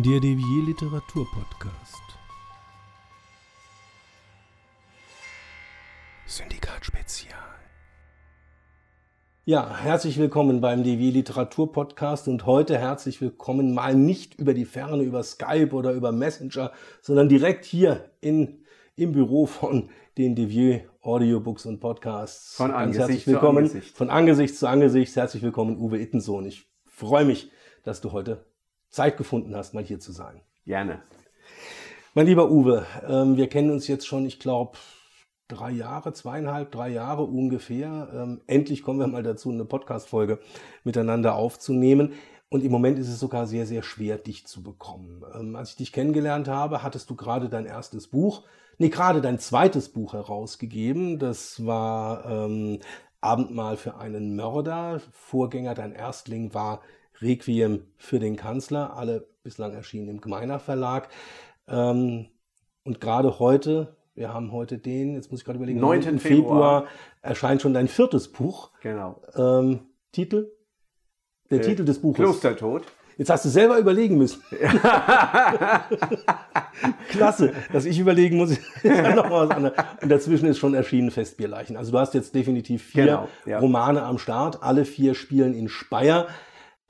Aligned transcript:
Der 0.00 0.20
Devier 0.20 0.62
Literatur 0.64 1.26
Podcast. 1.28 2.02
Syndikat 6.24 6.84
Spezial. 6.84 7.34
Ja, 9.44 9.76
herzlich 9.76 10.16
willkommen 10.18 10.60
beim 10.60 10.84
Devier 10.84 11.10
Literatur 11.10 11.72
Podcast 11.72 12.28
und 12.28 12.46
heute 12.46 12.78
herzlich 12.78 13.20
willkommen 13.20 13.74
mal 13.74 13.96
nicht 13.96 14.36
über 14.36 14.54
die 14.54 14.66
Ferne, 14.66 15.02
über 15.02 15.24
Skype 15.24 15.72
oder 15.72 15.90
über 15.90 16.12
Messenger, 16.12 16.70
sondern 17.02 17.28
direkt 17.28 17.64
hier 17.64 18.12
in, 18.20 18.62
im 18.94 19.10
Büro 19.10 19.46
von 19.46 19.90
den 20.16 20.36
Devier 20.36 20.82
Audiobooks 21.00 21.66
und 21.66 21.80
Podcasts. 21.80 22.54
Von 22.54 22.70
Ganz 22.70 22.78
Angesicht 22.80 23.00
herzlich 23.00 23.24
zu 23.24 23.30
willkommen. 23.32 23.58
Angesicht. 23.64 23.96
Von 23.96 24.10
Angesicht 24.10 24.56
zu 24.56 24.68
Angesicht. 24.68 25.16
Herzlich 25.16 25.42
willkommen, 25.42 25.76
Uwe 25.76 25.98
Ittensohn. 25.98 26.46
Ich 26.46 26.68
freue 26.86 27.24
mich, 27.24 27.50
dass 27.82 28.00
du 28.00 28.12
heute 28.12 28.47
Zeit 28.90 29.16
gefunden 29.16 29.54
hast, 29.54 29.74
mal 29.74 29.84
hier 29.84 30.00
zu 30.00 30.12
sein. 30.12 30.40
Gerne. 30.64 31.02
Mein 32.14 32.26
lieber 32.26 32.50
Uwe, 32.50 32.86
ähm, 33.08 33.36
wir 33.36 33.48
kennen 33.48 33.70
uns 33.70 33.86
jetzt 33.86 34.06
schon, 34.06 34.26
ich 34.26 34.40
glaube, 34.40 34.78
drei 35.48 35.70
Jahre, 35.70 36.12
zweieinhalb, 36.12 36.70
drei 36.70 36.90
Jahre 36.90 37.24
ungefähr. 37.24 38.08
Ähm, 38.12 38.40
endlich 38.46 38.82
kommen 38.82 39.00
wir 39.00 39.06
mal 39.06 39.22
dazu, 39.22 39.50
eine 39.50 39.64
Podcast-Folge 39.64 40.38
miteinander 40.84 41.34
aufzunehmen. 41.34 42.12
Und 42.50 42.64
im 42.64 42.72
Moment 42.72 42.98
ist 42.98 43.08
es 43.08 43.20
sogar 43.20 43.46
sehr, 43.46 43.66
sehr 43.66 43.82
schwer, 43.82 44.16
dich 44.16 44.46
zu 44.46 44.62
bekommen. 44.62 45.22
Ähm, 45.34 45.56
als 45.56 45.70
ich 45.70 45.76
dich 45.76 45.92
kennengelernt 45.92 46.48
habe, 46.48 46.82
hattest 46.82 47.10
du 47.10 47.14
gerade 47.14 47.48
dein 47.48 47.66
erstes 47.66 48.08
Buch, 48.08 48.44
nee, 48.78 48.88
gerade 48.88 49.20
dein 49.20 49.38
zweites 49.38 49.90
Buch 49.90 50.14
herausgegeben. 50.14 51.18
Das 51.18 51.64
war 51.66 52.24
ähm, 52.26 52.80
Abendmahl 53.20 53.76
für 53.76 53.96
einen 53.96 54.36
Mörder. 54.36 55.00
Vorgänger, 55.12 55.74
dein 55.74 55.92
Erstling 55.92 56.54
war 56.54 56.80
Requiem 57.20 57.82
für 57.96 58.18
den 58.18 58.36
Kanzler. 58.36 58.96
Alle 58.96 59.28
bislang 59.42 59.72
erschienen 59.74 60.08
im 60.08 60.20
Gemeiner 60.20 60.58
Verlag. 60.58 61.08
Ähm, 61.66 62.26
und 62.84 63.00
gerade 63.00 63.38
heute, 63.38 63.96
wir 64.14 64.32
haben 64.32 64.52
heute 64.52 64.78
den, 64.78 65.14
jetzt 65.14 65.30
muss 65.30 65.40
ich 65.40 65.44
gerade 65.44 65.58
überlegen, 65.58 65.80
9. 65.80 66.00
9. 66.00 66.18
Februar. 66.18 66.86
erscheint 67.22 67.62
schon 67.62 67.74
dein 67.74 67.88
viertes 67.88 68.32
Buch. 68.32 68.70
Genau. 68.82 69.20
Ähm, 69.36 69.80
Titel? 70.12 70.50
Der 71.50 71.58
Äh, 71.60 71.62
Titel 71.62 71.84
des 71.84 72.00
Buches. 72.00 72.16
Klostertod. 72.24 72.84
Jetzt 73.16 73.30
hast 73.30 73.44
du 73.44 73.48
selber 73.48 73.78
überlegen 73.78 74.16
müssen. 74.16 74.40
Klasse, 77.10 77.52
dass 77.72 77.84
ich 77.84 77.98
überlegen 77.98 78.36
muss, 78.36 78.50
ist 78.52 78.60
ja 78.84 79.14
noch 79.14 79.28
was 79.30 79.50
anderes. 79.50 79.76
Und 80.00 80.08
dazwischen 80.08 80.46
ist 80.46 80.58
schon 80.58 80.74
erschienen 80.74 81.10
Festbierleichen. 81.10 81.76
Also 81.76 81.90
du 81.92 81.98
hast 81.98 82.14
jetzt 82.14 82.34
definitiv 82.34 82.82
vier 82.84 83.04
Genau, 83.06 83.28
ja. 83.44 83.58
Romane 83.58 84.02
am 84.04 84.18
Start. 84.18 84.62
Alle 84.62 84.84
vier 84.84 85.14
spielen 85.14 85.54
in 85.54 85.68
Speyer. 85.68 86.28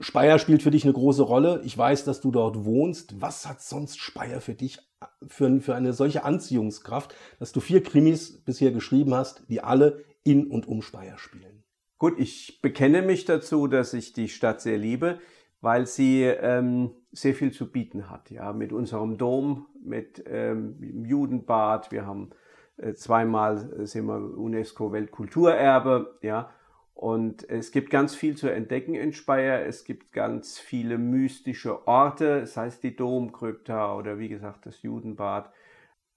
Speyer 0.01 0.39
spielt 0.39 0.63
für 0.63 0.71
dich 0.71 0.85
eine 0.85 0.93
große 0.93 1.23
Rolle. 1.23 1.61
Ich 1.65 1.77
weiß, 1.77 2.05
dass 2.05 2.21
du 2.21 2.31
dort 2.31 2.63
wohnst. 2.63 3.21
Was 3.21 3.47
hat 3.47 3.61
sonst 3.61 3.99
Speyer 3.99 4.39
für 4.39 4.53
dich 4.53 4.79
für, 5.27 5.59
für 5.59 5.75
eine 5.75 5.93
solche 5.93 6.23
Anziehungskraft, 6.23 7.15
dass 7.39 7.51
du 7.51 7.59
vier 7.59 7.83
Krimis 7.83 8.41
bisher 8.43 8.71
geschrieben 8.71 9.13
hast, 9.13 9.43
die 9.49 9.61
alle 9.61 10.05
in 10.23 10.47
und 10.47 10.67
um 10.67 10.81
Speyer 10.81 11.17
spielen? 11.17 11.63
Gut, 11.97 12.17
ich 12.17 12.61
bekenne 12.61 13.01
mich 13.01 13.25
dazu, 13.25 13.67
dass 13.67 13.93
ich 13.93 14.13
die 14.13 14.29
Stadt 14.29 14.61
sehr 14.61 14.77
liebe, 14.77 15.19
weil 15.59 15.85
sie 15.85 16.23
ähm, 16.23 16.91
sehr 17.11 17.35
viel 17.35 17.51
zu 17.51 17.69
bieten 17.69 18.09
hat. 18.09 18.31
Ja, 18.31 18.53
mit 18.53 18.71
unserem 18.71 19.17
Dom, 19.17 19.67
mit 19.83 20.23
ähm, 20.25 20.79
dem 20.79 21.03
Judenbad. 21.03 21.91
Wir 21.91 22.05
haben 22.05 22.29
äh, 22.77 22.93
zweimal 22.93 23.73
äh, 23.77 23.85
sind 23.85 24.05
wir 24.05 24.37
UNESCO 24.37 24.93
Weltkulturerbe. 24.93 26.17
Ja, 26.21 26.51
und 26.99 27.49
es 27.49 27.71
gibt 27.71 27.91
ganz 27.91 28.13
viel 28.13 28.35
zu 28.35 28.49
entdecken 28.49 28.93
in 28.93 29.13
Speyer. 29.13 29.65
Es 29.65 29.85
gibt 29.85 30.11
ganz 30.11 30.59
viele 30.59 30.97
mystische 30.97 31.87
Orte, 31.87 32.45
sei 32.45 32.65
es 32.65 32.81
die 32.81 32.93
Domkrypta 32.93 33.95
oder 33.95 34.19
wie 34.19 34.27
gesagt 34.27 34.65
das 34.65 34.81
Judenbad. 34.81 35.49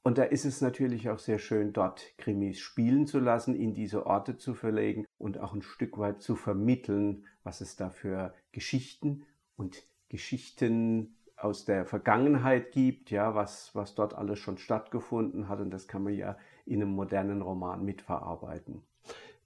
Und 0.03 0.19
da 0.19 0.25
ist 0.25 0.45
es 0.45 0.61
natürlich 0.61 1.09
auch 1.09 1.21
sehr 1.21 1.39
schön, 1.39 1.73
dort 1.73 2.19
Krimis 2.19 2.59
spielen 2.59 3.07
zu 3.07 3.21
lassen, 3.21 3.55
in 3.55 3.75
diese 3.75 4.07
Orte 4.07 4.39
zu 4.39 4.55
verlegen 4.55 5.07
und 5.19 5.39
auch 5.39 5.55
ein 5.55 5.63
Stück 5.63 5.99
weit 5.99 6.21
zu 6.21 6.35
vermitteln, 6.35 7.27
was 7.45 7.61
es 7.61 7.77
da 7.77 7.89
für 7.89 8.35
Geschichten 8.51 9.25
und 9.55 9.87
Geschichten 10.09 11.15
aus 11.37 11.65
der 11.65 11.87
Vergangenheit 11.87 12.73
gibt, 12.73 13.13
ja, 13.13 13.37
was, 13.37 13.73
was 13.77 13.95
dort 13.95 14.15
alles 14.15 14.41
schon 14.41 14.59
stattgefunden 14.59 15.49
hat. 15.49 15.61
Und 15.61 15.71
das 15.71 15.87
kann 15.87 16.03
man 16.03 16.15
ja 16.15 16.37
in 16.67 16.83
einem 16.83 16.91
modernen 16.91 17.41
Roman 17.41 17.85
mitverarbeiten. 17.85 18.83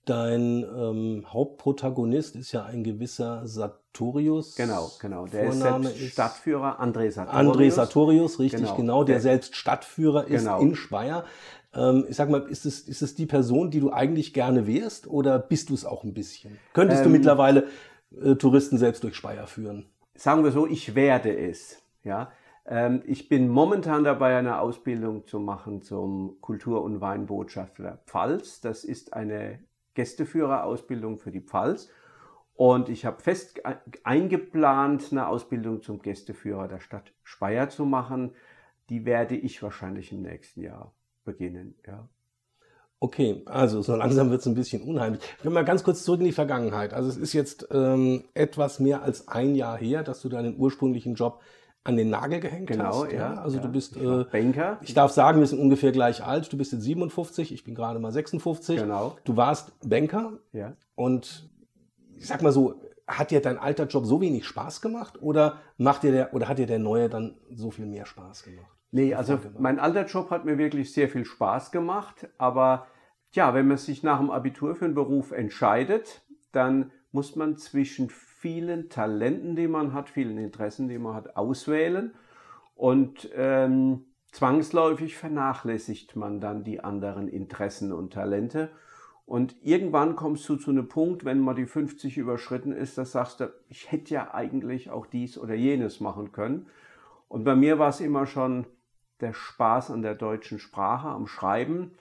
Dein 0.07 0.63
ähm, 0.63 1.25
Hauptprotagonist 1.27 2.37
ist 2.37 2.53
ja 2.53 2.65
ein 2.65 2.85
gewisser 2.85 3.45
Sartorius. 3.47 4.55
Genau, 4.55 4.89
genau. 5.01 5.27
Der 5.27 5.47
Vorname 5.47 5.89
ist 5.89 5.99
selbst 5.99 6.13
Stadtführer, 6.13 6.81
André 6.81 7.11
Sartorius. 7.11 7.57
André 7.57 7.71
Sartorius, 7.73 8.39
richtig 8.39 8.61
Genau. 8.61 8.77
genau, 8.77 9.05
der 9.05 9.17
Der- 9.17 9.23
selbst 9.23 9.57
Stadtführer 9.57 10.29
ist 10.29 10.45
Genau. 10.45 10.61
in 10.61 10.77
Speyer. 10.77 11.25
Ähm, 11.75 12.07
ich 12.09 12.15
sag 12.15 12.31
mal, 12.31 12.43
ist 12.43 12.67
es, 12.67 12.81
ist 12.83 13.03
es 13.03 13.17
die 13.17 13.27
Person, 13.27 13.73
die 13.73 13.81
du 13.81 13.93
eigentlich 13.93 14.33
gerne 14.33 14.69
wärst 14.69 15.09
oder 15.09 15.41
bist 15.41 15.71
du 15.71 15.75
es 15.75 15.85
auch 15.85 16.05
ein 16.05 16.15
bisschen? 16.15 16.57
Könntest 16.73 17.03
du 17.03 17.07
Ähm, 17.07 17.13
mittlerweile 17.13 17.67
äh, 18.23 18.37
Touristen 18.37 18.79
selbst 18.79 19.03
durch 19.03 19.17
Speyer 19.17 19.47
führen? 19.49 19.87
sagen 20.15 20.45
wir 20.45 20.53
so, 20.53 20.67
ich 20.69 20.95
werde 20.95 21.37
es. 21.37 21.83
Ja? 22.05 22.31
Ähm, 22.65 23.03
ich 23.07 23.29
bin 23.29 23.49
momentan 23.49 24.05
dabei, 24.05 24.37
eine 24.39 24.61
Ausbildung 24.61 25.27
zu 25.27 25.41
machen 25.41 25.83
zum 25.83 26.41
Kultur- 26.41 26.83
und 26.85 27.01
Weinbotschafter 27.01 27.99
Pfalz. 28.07 28.61
Das 28.61 28.85
ist 28.85 29.13
eine 29.13 29.59
Gästeführerausbildung 29.97 31.19
für 31.19 31.33
die 31.33 31.41
Pfalz. 31.41 31.89
Und 32.55 32.89
ich 32.89 33.05
habe 33.05 33.21
fest 33.21 33.61
eingeplant, 34.05 35.09
eine 35.11 35.27
Ausbildung 35.27 35.83
zum 35.83 36.01
Gästeführer 36.01 36.69
der 36.69 36.81
Stadt 36.81 37.13
Speyer 37.25 37.69
zu 37.69 37.85
machen. 37.85 38.33
Die 38.89 39.05
werde 39.05 39.37
ich 39.37 39.63
wahrscheinlich 39.63 40.13
im 40.13 40.23
nächsten 40.23 40.63
Jahr 40.63 40.95
beginnen. 41.25 41.75
Ja. 41.87 42.09
Okay, 42.99 43.43
also 43.45 43.83
so 43.83 43.95
langsam 43.95 44.31
wird 44.31 44.41
es 44.41 44.47
ein 44.47 44.55
bisschen 44.55 44.83
unheimlich. 44.83 45.21
Gehen 45.21 45.45
wir 45.45 45.51
mal 45.51 45.65
ganz 45.67 45.85
kurz 45.85 46.03
zurück 46.03 46.21
in 46.21 46.27
die 46.27 46.33
Vergangenheit. 46.33 46.95
Also 46.95 47.11
es 47.11 47.19
ist 47.19 47.35
jetzt 47.35 47.69
ähm, 47.71 48.25
etwas 48.33 48.81
mehr 48.81 49.03
als 49.03 49.29
ein 49.29 49.55
Jahr 49.55 49.77
her, 49.77 50.03
dass 50.03 50.23
du 50.23 50.31
deinen 50.31 50.59
ursprünglichen 50.59 51.15
Job 51.15 51.43
an 51.89 51.97
den 51.97 52.11
Nagel 52.11 52.41
gehängt 52.41 52.69
Genau, 52.69 53.05
hast. 53.05 53.13
ja. 53.13 53.35
Also 53.35 53.57
ja. 53.59 53.63
du 53.63 53.69
bist, 53.71 53.97
Ich 53.97 54.03
äh, 54.03 54.25
Banker. 54.25 54.79
ich 54.83 54.95
darf 54.95 55.13
sagen, 55.13 55.41
wir 55.41 55.47
sind 55.47 55.59
ungefähr 55.61 55.93
gleich 55.93 56.25
alt. 56.25 56.53
Du 56.53 56.57
bist 56.59 56.73
jetzt 56.73 56.83
57, 56.83 57.53
ich 57.53 57.65
bin 57.65 57.75
gerade 57.75 57.99
mal 57.99 58.13
56. 58.13 58.79
Genau. 58.81 59.17
Du 59.25 59.37
warst 59.37 59.73
Banker 59.89 60.33
Ja. 60.53 60.75
und 60.95 61.49
ich 62.17 62.27
sag 62.27 62.43
mal 62.43 62.53
so, 62.53 62.81
hat 63.07 63.31
dir 63.31 63.41
dein 63.41 63.59
alter 63.59 63.87
Job 63.87 64.05
so 64.07 64.21
wenig 64.21 64.45
Spaß 64.47 64.81
gemacht 64.81 65.23
oder 65.23 65.59
macht 65.79 66.03
dir 66.03 66.11
der 66.13 66.35
oder 66.35 66.49
hat 66.49 66.59
dir 66.59 66.67
der 66.67 66.79
neue 66.81 67.09
dann 67.09 67.37
so 67.55 67.71
viel 67.71 67.87
mehr 67.87 68.05
Spaß 68.07 68.43
gemacht? 68.43 68.67
Nee, 68.91 69.15
also 69.15 69.35
war. 69.35 69.51
mein 69.59 69.79
alter 69.79 70.07
Job 70.07 70.31
hat 70.31 70.45
mir 70.45 70.59
wirklich 70.59 70.93
sehr 70.93 71.09
viel 71.09 71.25
Spaß 71.25 71.71
gemacht, 71.71 72.29
aber 72.39 72.87
ja, 73.33 73.53
wenn 73.55 73.69
man 73.69 73.77
sich 73.77 74.03
nach 74.03 74.19
dem 74.19 74.31
Abitur 74.31 74.75
für 74.75 74.87
einen 74.87 74.95
Beruf 74.95 75.31
entscheidet, 75.33 76.23
dann 76.53 76.91
muss 77.13 77.37
man 77.37 77.57
zwischen 77.59 78.09
vielen 78.47 78.89
Talenten, 78.91 79.57
die 79.57 79.67
man 79.67 79.93
hat, 79.93 80.09
vielen 80.09 80.39
Interessen, 80.39 80.87
die 80.87 80.99
man 80.99 81.17
hat, 81.17 81.35
auswählen 81.37 82.15
und 82.77 83.29
ähm, 83.35 84.05
zwangsläufig 84.31 85.17
vernachlässigt 85.17 86.15
man 86.15 86.41
dann 86.41 86.63
die 86.63 86.79
anderen 86.79 87.27
Interessen 87.27 87.93
und 87.93 88.13
Talente. 88.13 88.71
Und 89.25 89.57
irgendwann 89.65 90.15
kommst 90.15 90.49
du 90.49 90.55
zu 90.55 90.71
einem 90.71 90.87
Punkt, 90.87 91.25
wenn 91.25 91.41
mal 91.41 91.57
die 91.57 91.67
50 91.67 92.19
überschritten 92.19 92.71
ist, 92.71 92.97
da 92.97 93.05
sagst 93.05 93.41
du, 93.41 93.53
ich 93.69 93.91
hätte 93.91 94.15
ja 94.15 94.33
eigentlich 94.33 94.91
auch 94.91 95.07
dies 95.07 95.39
oder 95.39 95.55
jenes 95.55 95.99
machen 95.99 96.31
können. 96.31 96.67
Und 97.27 97.43
bei 97.43 97.57
mir 97.57 97.81
war 97.81 97.89
es 97.89 98.01
immer 98.01 98.27
schon 98.27 98.65
der 99.19 99.33
Spaß 99.33 99.91
an 99.91 100.03
der 100.03 100.15
deutschen 100.15 100.61
Sprache, 100.61 101.09
am 101.09 101.27
Schreiben, 101.27 101.97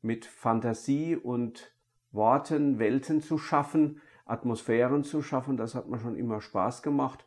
mit 0.00 0.26
Fantasie 0.26 1.16
und 1.16 1.72
Worten 2.12 2.78
Welten 2.78 3.20
zu 3.20 3.36
schaffen, 3.36 4.00
Atmosphären 4.28 5.04
zu 5.04 5.22
schaffen. 5.22 5.56
Das 5.56 5.74
hat 5.74 5.88
mir 5.88 5.98
schon 5.98 6.16
immer 6.16 6.40
Spaß 6.40 6.82
gemacht. 6.82 7.24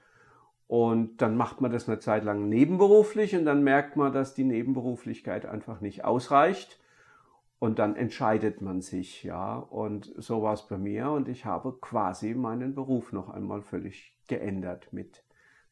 Und 0.67 1.21
dann 1.21 1.35
macht 1.35 1.59
man 1.59 1.71
das 1.71 1.89
eine 1.89 1.99
Zeit 1.99 2.23
lang 2.23 2.47
nebenberuflich 2.47 3.35
und 3.35 3.43
dann 3.43 3.61
merkt 3.61 3.97
man, 3.97 4.13
dass 4.13 4.33
die 4.33 4.45
Nebenberuflichkeit 4.45 5.45
einfach 5.45 5.81
nicht 5.81 6.05
ausreicht. 6.05 6.79
Und 7.59 7.77
dann 7.77 7.95
entscheidet 7.95 8.61
man 8.61 8.81
sich, 8.81 9.23
ja. 9.23 9.57
Und 9.57 10.13
so 10.17 10.41
war 10.41 10.53
es 10.53 10.63
bei 10.63 10.77
mir. 10.77 11.11
Und 11.11 11.27
ich 11.27 11.45
habe 11.45 11.77
quasi 11.79 12.33
meinen 12.33 12.73
Beruf 12.73 13.11
noch 13.11 13.29
einmal 13.29 13.61
völlig 13.61 14.17
geändert 14.27 14.87
mit, 14.91 15.23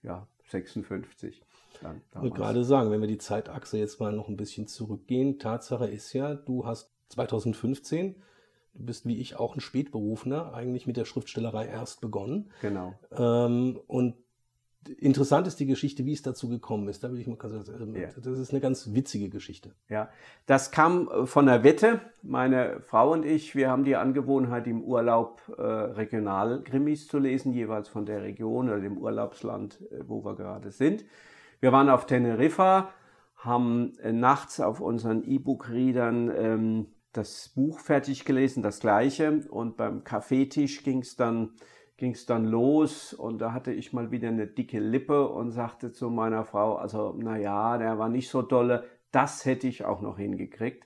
ja, 0.04 0.28
56. 0.50 1.42
Dann 1.82 2.02
Ich 2.14 2.22
wollte 2.22 2.36
gerade 2.36 2.64
sagen, 2.64 2.92
wenn 2.92 3.02
wir 3.02 3.08
die 3.08 3.18
Zeitachse 3.18 3.78
jetzt 3.78 4.00
mal 4.00 4.12
noch 4.12 4.28
ein 4.28 4.38
bisschen 4.38 4.68
zurückgehen, 4.68 5.40
Tatsache 5.40 5.88
ist 5.88 6.12
ja, 6.14 6.36
du 6.36 6.66
hast 6.66 6.92
2015, 7.10 8.16
du 8.74 8.86
bist 8.86 9.06
wie 9.06 9.20
ich 9.20 9.36
auch 9.38 9.56
ein 9.56 9.62
Spätberufener, 9.62 10.54
eigentlich 10.54 10.88
mit 10.88 10.98
der 10.98 11.06
Schriftstellerei 11.06 11.66
erst 11.68 12.02
begonnen. 12.02 12.52
Genau. 12.62 12.94
Ähm, 13.12 13.80
und 13.88 14.16
interessant 14.98 15.46
ist 15.48 15.60
die 15.60 15.66
Geschichte, 15.66 16.06
wie 16.06 16.14
es 16.14 16.22
dazu 16.22 16.48
gekommen 16.48 16.88
ist. 16.88 17.04
Da 17.04 17.12
will 17.12 17.20
ich 17.20 17.28
mal 17.28 17.36
ganz, 17.36 17.68
ähm, 17.70 17.96
Ja. 17.96 18.08
das 18.16 18.40
ist 18.40 18.52
eine 18.52 18.62
ganz 18.62 18.94
witzige 18.94 19.30
Geschichte. 19.30 19.72
Ja, 19.90 20.10
das 20.46 20.72
kam 20.72 21.10
äh, 21.10 21.26
von 21.26 21.46
der 21.46 21.64
Wette. 21.64 22.00
Meine 22.22 22.80
Frau 22.82 23.12
und 23.12 23.26
ich, 23.26 23.56
wir 23.56 23.70
haben 23.70 23.84
die 23.84 23.96
Angewohnheit, 23.96 24.68
im 24.68 24.82
Urlaub 24.84 25.42
äh, 25.58 25.62
Regionalkrimis 25.62 27.08
zu 27.08 27.20
lesen, 27.20 27.54
jeweils 27.54 27.88
von 27.90 28.06
der 28.06 28.22
Region 28.24 28.70
oder 28.70 28.80
dem 28.80 28.98
Urlaubsland, 28.98 29.82
äh, 29.92 30.00
wo 30.08 30.24
wir 30.24 30.36
gerade 30.36 30.72
sind. 30.72 31.06
Wir 31.60 31.72
waren 31.72 31.90
auf 31.90 32.06
Teneriffa, 32.06 32.90
haben 33.36 33.98
äh, 34.02 34.14
nachts 34.14 34.60
auf 34.60 34.80
unseren 34.80 35.24
E-Book-Readern 35.24 36.32
ähm, 36.36 36.86
das 37.14 37.50
Buch 37.50 37.80
fertig 37.80 38.26
gelesen, 38.26 38.64
das 38.64 38.80
gleiche. 38.80 39.44
Und 39.50 39.78
beim 39.78 40.04
Kaffeetisch 40.04 40.84
ging 40.84 41.00
es 41.00 41.16
dann, 41.16 41.52
ging's 41.98 42.26
dann 42.26 42.46
los 42.46 43.14
und 43.14 43.40
da 43.40 43.54
hatte 43.54 43.74
ich 43.74 43.94
mal 43.94 44.12
wieder 44.12 44.30
eine 44.30 44.48
dicke 44.48 44.80
Lippe 44.80 45.28
und 45.28 45.52
sagte 45.52 45.92
zu 45.92 46.10
meiner 46.10 46.46
Frau, 46.46 46.76
also 46.76 47.14
naja, 47.18 47.78
der 47.78 48.00
war 48.00 48.10
nicht 48.10 48.30
so 48.30 48.42
dolle, 48.42 48.86
das 49.12 49.46
hätte 49.46 49.68
ich 49.68 49.86
auch 49.86 50.02
noch 50.02 50.18
hingekriegt. 50.18 50.86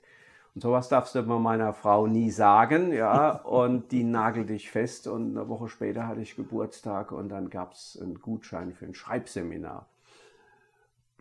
Und 0.54 0.60
sowas 0.60 0.88
darfst 0.88 1.16
du 1.16 1.22
bei 1.22 1.38
meiner 1.38 1.74
Frau 1.74 2.06
nie 2.06 2.30
sagen, 2.30 2.92
ja, 2.92 3.30
und 3.44 3.92
die 3.92 4.04
nagelt 4.04 4.50
dich 4.50 4.70
fest 4.70 5.06
und 5.06 5.36
eine 5.36 5.48
Woche 5.48 5.68
später 5.68 6.06
hatte 6.06 6.20
ich 6.20 6.36
Geburtstag 6.36 7.12
und 7.12 7.28
dann 7.28 7.50
gab 7.50 7.72
es 7.72 7.98
einen 8.00 8.20
Gutschein 8.20 8.72
für 8.72 8.86
ein 8.86 8.94
Schreibseminar. 8.94 9.88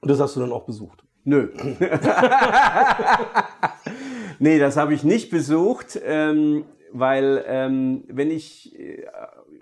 Und 0.01 0.09
das 0.09 0.19
hast 0.19 0.35
du 0.35 0.41
dann 0.41 0.51
auch 0.51 0.65
besucht? 0.65 1.03
Nö. 1.23 1.49
nee, 4.43 4.59
das 4.59 4.77
habe 4.77 4.93
ich 4.93 5.03
nicht 5.03 5.31
besucht, 5.31 5.99
ähm, 6.05 6.65
weil 6.91 7.43
ähm, 7.47 8.03
wenn 8.07 8.29
ich 8.29 8.77
äh, 8.77 9.05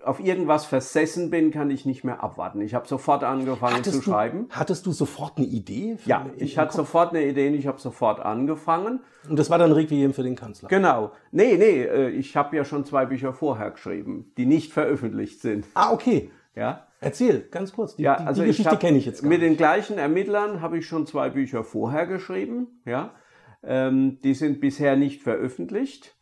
auf 0.04 0.20
irgendwas 0.20 0.66
versessen 0.66 1.30
bin, 1.30 1.52
kann 1.52 1.70
ich 1.70 1.86
nicht 1.86 2.04
mehr 2.04 2.24
abwarten. 2.24 2.60
Ich 2.62 2.74
habe 2.74 2.88
sofort 2.88 3.24
angefangen 3.24 3.76
hattest 3.76 3.98
zu 3.98 4.02
du, 4.04 4.12
schreiben. 4.12 4.48
Hattest 4.50 4.86
du 4.88 4.92
sofort 4.92 5.38
eine 5.38 5.46
Idee? 5.46 5.98
Ja, 6.06 6.26
ich 6.38 6.58
hatte 6.58 6.76
sofort 6.76 7.12
eine 7.12 7.24
Idee 7.26 7.50
und 7.50 7.54
ich 7.54 7.68
habe 7.68 7.80
sofort 7.80 8.20
angefangen. 8.20 9.02
Und 9.30 9.38
das 9.38 9.50
war 9.50 9.60
dann 9.60 9.72
Requiem 9.72 10.14
für 10.14 10.24
den 10.24 10.36
Kanzler? 10.36 10.70
Genau. 10.70 11.12
Nee, 11.32 11.56
nee, 11.58 11.84
äh, 11.84 12.10
ich 12.10 12.36
habe 12.36 12.58
ja 12.58 12.66
schon 12.66 12.84
zwei 12.84 13.06
Bücher 13.06 13.34
vorher 13.34 13.72
geschrieben, 13.72 14.32
die 14.38 14.48
nicht 14.48 14.74
veröffentlicht 14.74 15.42
sind. 15.42 15.68
Ah, 15.76 15.94
okay. 15.94 16.32
Ja. 16.56 16.88
Erzähl, 17.00 17.48
ganz 17.50 17.72
kurz. 17.72 17.96
Die, 17.96 18.04
ja, 18.04 18.16
also 18.16 18.42
die 18.42 18.48
Geschichte 18.48 18.78
kenne 18.78 18.98
ich 18.98 19.06
jetzt 19.06 19.22
gar 19.22 19.30
Mit 19.30 19.40
nicht. 19.40 19.52
den 19.52 19.58
gleichen 19.58 19.98
Ermittlern 19.98 20.62
habe 20.62 20.78
ich 20.78 20.86
schon 20.86 21.08
zwei 21.08 21.30
Bücher 21.30 21.64
vorher 21.64 22.08
geschrieben. 22.08 22.82
Ja. 22.86 23.12
Ähm, 23.64 24.20
die 24.24 24.34
sind 24.34 24.60
bisher 24.60 24.96
nicht 24.96 25.22
veröffentlicht. 25.22 26.16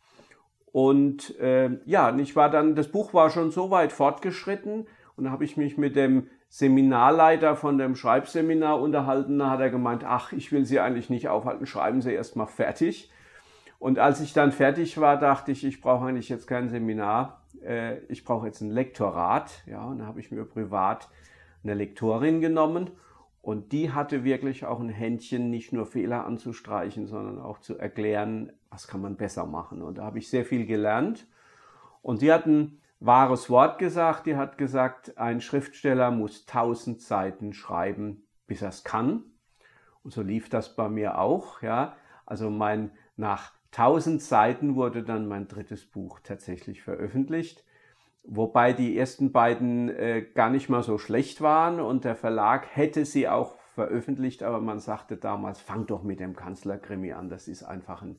Und 0.72 1.38
äh, 1.40 1.70
ja, 1.84 2.16
ich 2.16 2.36
war 2.36 2.50
dann, 2.50 2.74
das 2.74 2.88
Buch 2.88 3.12
war 3.12 3.30
schon 3.30 3.50
so 3.50 3.70
weit 3.70 3.92
fortgeschritten 3.92 4.86
und 5.16 5.24
da 5.24 5.30
habe 5.30 5.44
ich 5.44 5.56
mich 5.56 5.76
mit 5.76 5.96
dem 5.96 6.28
Seminarleiter 6.48 7.56
von 7.56 7.78
dem 7.78 7.94
Schreibseminar 7.94 8.80
unterhalten. 8.80 9.38
Da 9.38 9.50
hat 9.50 9.60
er 9.60 9.70
gemeint, 9.70 10.04
ach, 10.04 10.32
ich 10.32 10.52
will 10.52 10.64
Sie 10.64 10.80
eigentlich 10.80 11.10
nicht 11.10 11.28
aufhalten, 11.28 11.66
schreiben 11.66 12.02
Sie 12.02 12.12
erst 12.12 12.36
mal 12.36 12.46
fertig. 12.46 13.10
Und 13.78 13.98
als 13.98 14.20
ich 14.20 14.32
dann 14.32 14.52
fertig 14.52 15.00
war, 15.00 15.18
dachte 15.18 15.52
ich, 15.52 15.64
ich 15.64 15.80
brauche 15.80 16.06
eigentlich 16.06 16.28
jetzt 16.28 16.46
kein 16.46 16.68
Seminar, 16.68 17.42
äh, 17.64 17.98
ich 18.08 18.24
brauche 18.24 18.46
jetzt 18.46 18.60
ein 18.60 18.70
Lektorat. 18.70 19.62
Ja, 19.66 19.84
und 19.84 19.98
da 19.98 20.06
habe 20.06 20.20
ich 20.20 20.30
mir 20.30 20.44
privat 20.44 21.08
eine 21.62 21.74
Lektorin 21.74 22.40
genommen 22.40 22.90
und 23.42 23.72
die 23.72 23.92
hatte 23.92 24.22
wirklich 24.24 24.66
auch 24.66 24.80
ein 24.80 24.90
Händchen, 24.90 25.50
nicht 25.50 25.72
nur 25.72 25.86
Fehler 25.86 26.26
anzustreichen, 26.26 27.06
sondern 27.06 27.40
auch 27.40 27.58
zu 27.58 27.78
erklären, 27.78 28.52
was 28.68 28.86
kann 28.86 29.00
man 29.00 29.16
besser 29.16 29.46
machen. 29.46 29.80
Und 29.82 29.98
da 29.98 30.04
habe 30.04 30.18
ich 30.18 30.28
sehr 30.28 30.44
viel 30.44 30.66
gelernt. 30.66 31.26
Und 32.02 32.20
die 32.22 32.32
hat 32.32 32.46
ein 32.46 32.80
wahres 33.00 33.48
Wort 33.48 33.78
gesagt. 33.78 34.26
Die 34.26 34.36
hat 34.36 34.58
gesagt, 34.58 35.16
ein 35.16 35.40
Schriftsteller 35.40 36.10
muss 36.10 36.44
tausend 36.44 37.00
Seiten 37.00 37.54
schreiben, 37.54 38.26
bis 38.46 38.60
er 38.60 38.68
es 38.68 38.84
kann. 38.84 39.24
Und 40.02 40.12
so 40.12 40.20
lief 40.20 40.50
das 40.50 40.76
bei 40.76 40.90
mir 40.90 41.18
auch. 41.18 41.62
Ja, 41.62 41.96
also 42.26 42.50
mein 42.50 42.90
nach 43.16 43.52
tausend 43.70 44.22
Seiten 44.22 44.74
wurde 44.74 45.02
dann 45.02 45.28
mein 45.28 45.48
drittes 45.48 45.86
Buch 45.86 46.20
tatsächlich 46.22 46.82
veröffentlicht. 46.82 47.64
Wobei 48.22 48.72
die 48.72 48.96
ersten 48.96 49.32
beiden 49.32 49.88
äh, 49.88 50.22
gar 50.34 50.50
nicht 50.50 50.68
mal 50.68 50.82
so 50.82 50.98
schlecht 50.98 51.40
waren 51.40 51.80
und 51.80 52.04
der 52.04 52.14
Verlag 52.14 52.66
hätte 52.74 53.04
sie 53.04 53.28
auch 53.28 53.56
veröffentlicht, 53.74 54.42
aber 54.42 54.60
man 54.60 54.78
sagte 54.78 55.16
damals, 55.16 55.60
fang 55.60 55.86
doch 55.86 56.02
mit 56.02 56.20
dem 56.20 56.36
Kanzlerkrimi 56.36 57.12
an, 57.12 57.30
das 57.30 57.48
ist 57.48 57.62
einfach 57.62 58.02
ein 58.02 58.18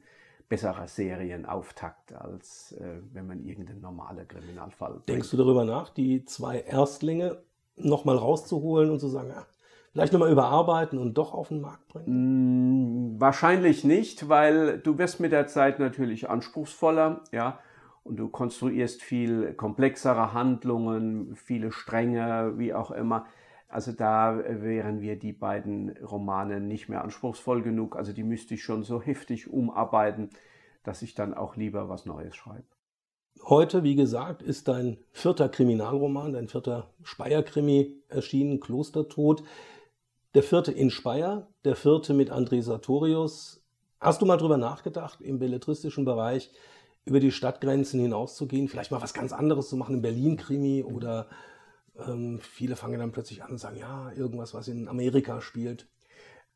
besserer 0.49 0.87
Serienauftakt, 0.87 2.13
als 2.13 2.73
äh, 2.73 2.99
wenn 3.13 3.27
man 3.27 3.43
irgendeinen 3.45 3.81
normalen 3.81 4.27
Kriminalfall 4.27 4.93
bringt. 4.93 5.09
Denkst 5.09 5.31
du 5.31 5.37
darüber 5.37 5.65
nach, 5.65 5.89
die 5.89 6.25
zwei 6.25 6.59
Erstlinge 6.59 7.37
nochmal 7.77 8.17
rauszuholen 8.17 8.89
und 8.89 8.99
zu 8.99 9.07
sagen, 9.07 9.29
ja, 9.29 9.45
vielleicht 9.91 10.13
nochmal 10.13 10.31
überarbeiten 10.31 10.97
und 10.97 11.13
doch 11.13 11.33
auf 11.33 11.49
den 11.49 11.61
Markt 11.61 11.87
bringen? 11.87 13.13
Mm, 13.15 13.21
wahrscheinlich 13.21 13.83
nicht, 13.83 14.27
weil 14.29 14.79
du 14.79 14.97
wirst 14.97 15.19
mit 15.19 15.31
der 15.31 15.47
Zeit 15.47 15.79
natürlich 15.79 16.29
anspruchsvoller, 16.29 17.21
ja 17.31 17.59
und 18.03 18.17
du 18.17 18.29
konstruierst 18.29 19.01
viel 19.01 19.53
komplexere 19.53 20.33
Handlungen, 20.33 21.35
viele 21.35 21.71
Stränge, 21.71 22.53
wie 22.57 22.73
auch 22.73 22.91
immer. 22.91 23.25
Also 23.67 23.91
da 23.91 24.37
wären 24.45 25.01
wir 25.01 25.17
die 25.17 25.33
beiden 25.33 25.95
Romane 25.97 26.59
nicht 26.59 26.89
mehr 26.89 27.03
anspruchsvoll 27.03 27.61
genug. 27.61 27.95
Also 27.95 28.11
die 28.11 28.23
müsste 28.23 28.55
ich 28.55 28.63
schon 28.63 28.83
so 28.83 29.01
heftig 29.01 29.51
umarbeiten, 29.51 30.29
dass 30.83 31.01
ich 31.01 31.15
dann 31.15 31.33
auch 31.33 31.55
lieber 31.55 31.87
was 31.87 32.05
Neues 32.05 32.35
schreibe. 32.35 32.65
Heute, 33.43 33.83
wie 33.83 33.95
gesagt, 33.95 34.43
ist 34.43 34.67
dein 34.67 34.97
vierter 35.11 35.47
Kriminalroman, 35.49 36.33
dein 36.33 36.47
vierter 36.47 36.91
Speyer-Krimi 37.01 38.03
erschienen, 38.09 38.59
Klostertod. 38.59 39.43
Der 40.33 40.43
vierte 40.43 40.71
in 40.71 40.89
Speyer, 40.89 41.47
der 41.63 41.75
vierte 41.75 42.13
mit 42.13 42.31
André 42.31 42.61
Sartorius. 42.61 43.63
Hast 43.99 44.21
du 44.21 44.25
mal 44.25 44.37
drüber 44.37 44.57
nachgedacht, 44.57 45.21
im 45.21 45.39
belletristischen 45.39 46.05
Bereich 46.05 46.51
über 47.05 47.19
die 47.19 47.31
Stadtgrenzen 47.31 47.99
hinauszugehen, 47.99 48.67
vielleicht 48.67 48.91
mal 48.91 49.01
was 49.01 49.13
ganz 49.13 49.33
anderes 49.33 49.69
zu 49.69 49.77
machen, 49.77 49.95
in 49.95 50.01
Berlin-Krimi 50.01 50.83
oder 50.83 51.27
ähm, 52.07 52.39
viele 52.41 52.75
fangen 52.75 52.99
dann 52.99 53.11
plötzlich 53.11 53.43
an 53.43 53.51
und 53.51 53.57
sagen, 53.57 53.77
ja, 53.77 54.11
irgendwas, 54.11 54.53
was 54.53 54.67
in 54.67 54.87
Amerika 54.87 55.41
spielt. 55.41 55.87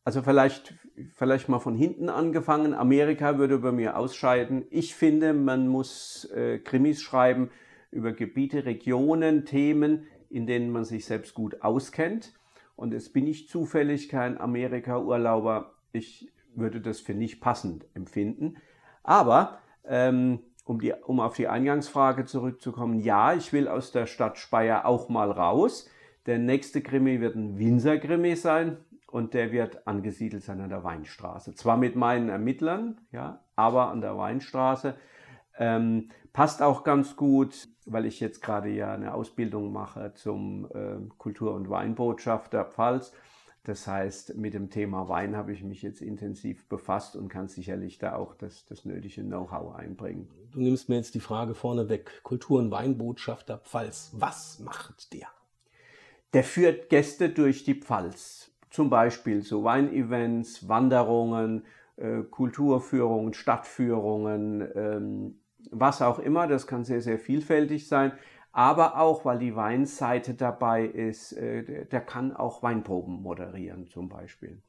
Also 0.03 0.21
vielleicht, 0.21 0.75
vielleicht 1.15 1.50
mal 1.50 1.59
von 1.59 1.75
hinten 1.75 2.09
angefangen. 2.09 2.75
Amerika 2.75 3.39
würde 3.39 3.57
bei 3.57 3.71
mir 3.71 3.97
ausscheiden. 3.97 4.65
Ich 4.69 4.94
finde, 4.94 5.33
man 5.33 5.68
muss 5.68 6.25
äh, 6.25 6.59
Krimis 6.59 7.01
schreiben 7.01 7.50
über 7.89 8.13
Gebiete, 8.13 8.65
Regionen, 8.65 9.45
Themen, 9.45 10.06
in 10.30 10.45
denen 10.45 10.69
man 10.69 10.86
sich 10.86 11.06
selbst 11.06 11.33
gut 11.33 11.63
auskennt. 11.63 12.33
Und 12.75 12.94
jetzt 12.94 13.13
bin 13.13 13.25
ich 13.25 13.50
zufällig 13.50 14.09
kein 14.09 14.39
Amerika-Urlauber. 14.39 15.74
Ich 15.92 16.31
würde 16.53 16.81
das 16.81 17.00
für 17.00 17.15
nicht 17.15 17.42
passend 17.42 17.86
empfinden. 17.95 18.57
Aber 19.01 19.59
ähm, 19.88 20.40
um, 20.64 20.80
die, 20.80 20.94
um 20.94 21.20
auf 21.20 21.36
die 21.36 21.48
Eingangsfrage 21.48 22.26
zurückzukommen, 22.26 23.00
ja, 23.00 23.34
ich 23.34 23.54
will 23.54 23.68
aus 23.68 23.92
der 23.92 24.06
Stadt 24.06 24.38
Speyer 24.38 24.86
auch 24.86 25.10
mal 25.10 25.32
raus. 25.32 25.90
Der 26.26 26.40
nächste 26.40 26.82
Krimi 26.82 27.22
wird 27.22 27.36
ein 27.36 27.60
Winzer-Krimi 27.60 28.36
sein 28.36 28.78
und 29.07 29.33
der 29.33 29.52
wird 29.52 29.88
angesiedelt 29.88 30.44
sein 30.44 30.59
an 30.59 30.69
der 30.69 30.83
Weinstraße. 30.83 31.54
Zwar 31.54 31.78
mit 31.78 31.95
meinen 31.95 32.30
Ermittlern, 32.30 33.00
ja, 33.12 33.42
aber 33.56 33.92
an 33.92 34.02
der 34.02 34.18
Weinstraße. 34.18 34.95
Ähm, 35.57 36.09
passt 36.33 36.62
auch 36.62 36.83
ganz 36.83 37.16
gut, 37.16 37.69
weil 37.86 38.06
ich 38.06 38.19
jetzt 38.19 38.42
gerade 38.42 38.69
ja 38.69 38.94
eine 38.94 39.14
Ausbildung 39.14 39.71
mache 39.71 40.14
zum 40.16 40.66
äh, 40.74 40.98
Kultur- 41.18 41.54
und 41.54 41.69
Weinbotschafter 41.69 42.66
Pfalz. 42.66 43.14
Das 43.66 43.88
heißt, 43.88 44.36
mit 44.36 44.54
dem 44.54 44.69
Thema 44.69 45.10
Wein 45.10 45.36
habe 45.36 45.52
ich 45.52 45.64
mich 45.64 45.81
jetzt 45.81 46.02
intensiv 46.02 46.69
befasst 46.69 47.16
und 47.16 47.30
kann 47.30 47.48
sicherlich 47.48 47.98
da 47.98 48.16
auch 48.16 48.36
das, 48.36 48.66
das 48.68 48.86
nötige 48.86 49.24
Know-how 49.24 49.74
einbringen. 49.74 50.30
Du 50.52 50.60
nimmst 50.60 50.88
mir 50.88 50.98
jetzt 50.98 51.16
die 51.16 51.19
Frage 51.19 51.56
vorne 51.56 51.90
weg. 51.90 52.22
Kultur- 52.22 52.60
und 52.60 52.69
Weinbotschafter 52.69 53.57
Pfalz. 53.57 54.12
Was 54.14 54.60
macht 54.60 55.14
der? 55.14 55.28
Der 56.34 56.44
führt 56.44 56.90
Gäste 56.90 57.30
durch 57.30 57.64
die 57.64 57.74
Pfalz. 57.74 58.52
Zum 58.69 58.92
Beispiel 58.92 59.42
so 59.42 59.64
Weinevents, 59.64 60.68
Wanderungen, 60.68 61.66
äh, 61.95 62.22
Kulturführungen, 62.22 63.34
Stadtführungen, 63.34 64.68
ähm, 64.76 65.40
was 65.72 66.04
auch 66.04 66.19
immer. 66.19 66.45
Das 66.45 66.68
kann 66.68 66.84
sehr, 66.84 67.02
sehr 67.02 67.18
vielfältig 67.18 67.88
sein 67.88 68.12
aber 68.56 68.97
auch, 69.02 69.26
weil 69.26 69.38
die 69.38 69.57
Weinseite 69.57 70.33
dabei 70.33 70.85
ist, 70.85 71.33
äh, 71.33 71.85
der 71.88 72.00
kann 72.00 72.33
auch 72.33 72.64
Weinproben 72.64 73.21
moderieren 73.21 73.90
zum 73.90 74.07
Beispiel. 74.07 74.62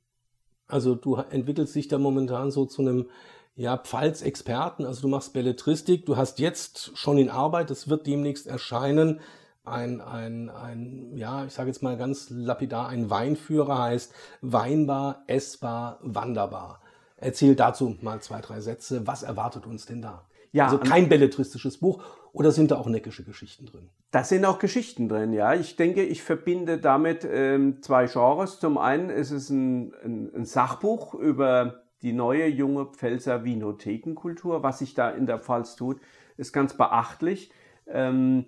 Also 0.67 0.97
du 0.97 1.15
entwickelst 1.15 1.73
dich 1.77 1.87
da 1.87 1.97
momentan 1.97 2.51
so 2.51 2.67
zu 2.67 2.83
einem 2.83 3.09
ja, 3.55 3.79
Pfalz-Experten, 3.79 4.85
also 4.85 5.03
du 5.03 5.09
machst 5.09 5.33
Belletristik, 5.35 6.05
du 6.05 6.17
hast 6.17 6.41
jetzt 6.41 6.99
schon 6.99 7.17
in 7.17 7.31
Arbeit, 7.31 7.71
es 7.71 7.89
wird 7.89 8.09
demnächst 8.09 8.49
erscheinen, 8.49 9.21
ein, 9.65 10.01
ein, 10.01 10.51
ein 10.51 11.17
ja, 11.17 11.45
ich 11.45 11.53
sage 11.53 11.69
jetzt 11.69 11.85
mal 11.85 11.97
ganz 11.97 12.29
lapidar, 12.29 12.89
ein 12.89 13.09
Weinführer 13.09 13.79
heißt 13.79 14.13
Weinbar, 14.41 15.23
Essbar, 15.29 16.01
Wanderbar. 16.03 16.81
Erzähl 17.19 17.55
dazu 17.55 17.97
mal 18.01 18.21
zwei, 18.21 18.41
drei 18.41 18.61
Sätze. 18.61 19.07
Was 19.07 19.23
erwartet 19.23 19.65
uns 19.65 19.87
denn 19.87 20.03
da? 20.03 20.27
Ja, 20.53 20.65
also 20.65 20.79
kein 20.79 21.09
belletristisches 21.09 21.79
Buch 21.79 22.03
oder 22.37 22.53
sind 22.53 22.71
da 22.71 22.77
auch 22.77 22.87
neckische 22.87 23.25
Geschichten 23.25 23.65
drin? 23.65 23.89
Da 24.11 24.23
sind 24.23 24.45
auch 24.45 24.59
Geschichten 24.59 25.09
drin, 25.09 25.33
ja. 25.33 25.55
Ich 25.55 25.77
denke, 25.77 26.03
ich 26.03 26.23
verbinde 26.23 26.77
damit 26.77 27.27
ähm, 27.29 27.81
zwei 27.81 28.05
Genres. 28.05 28.61
Zum 28.61 28.77
einen 28.77 29.09
ist 29.09 29.31
es 29.31 29.49
ein, 29.49 29.95
ein, 30.05 30.35
ein, 30.35 30.45
Sachbuch 30.45 31.15
über 31.15 31.85
die 32.03 32.13
neue 32.13 32.47
junge 32.47 32.93
Pfälzer 32.93 33.45
Vinothekenkultur. 33.45 34.63
Was 34.63 34.81
sich 34.81 34.93
da 34.93 35.09
in 35.09 35.25
der 35.25 35.39
Pfalz 35.39 35.77
tut, 35.77 35.99
ist 36.37 36.53
ganz 36.53 36.77
beachtlich. 36.77 37.51
Ähm, 37.87 38.45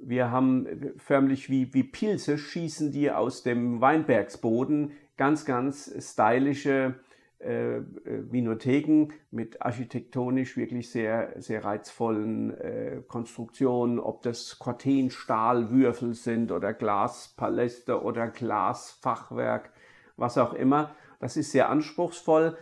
wir 0.00 0.32
haben 0.32 0.92
förmlich 0.96 1.48
wie, 1.48 1.72
wie 1.72 1.84
Pilze 1.84 2.38
schießen 2.38 2.90
die 2.90 3.12
aus 3.12 3.44
dem 3.44 3.80
Weinbergsboden 3.80 4.94
ganz, 5.16 5.44
ganz 5.44 5.94
stylische 5.96 6.96
äh, 7.40 7.80
Vinotheken 8.04 9.12
mit 9.30 9.62
architektonisch 9.62 10.56
wirklich 10.56 10.90
sehr, 10.90 11.34
sehr 11.40 11.64
reizvollen 11.64 12.56
äh, 12.58 13.02
Konstruktionen, 13.06 14.00
ob 14.00 14.22
das 14.22 14.58
Corten-Stahlwürfel 14.58 16.14
sind 16.14 16.50
oder 16.50 16.72
Glaspaläste 16.72 18.02
oder 18.02 18.28
Glasfachwerk, 18.28 19.70
was 20.16 20.36
auch 20.36 20.52
immer. 20.52 20.90
Das 21.20 21.36
ist 21.36 21.52
sehr 21.52 21.68
anspruchsvoll. 21.68 22.56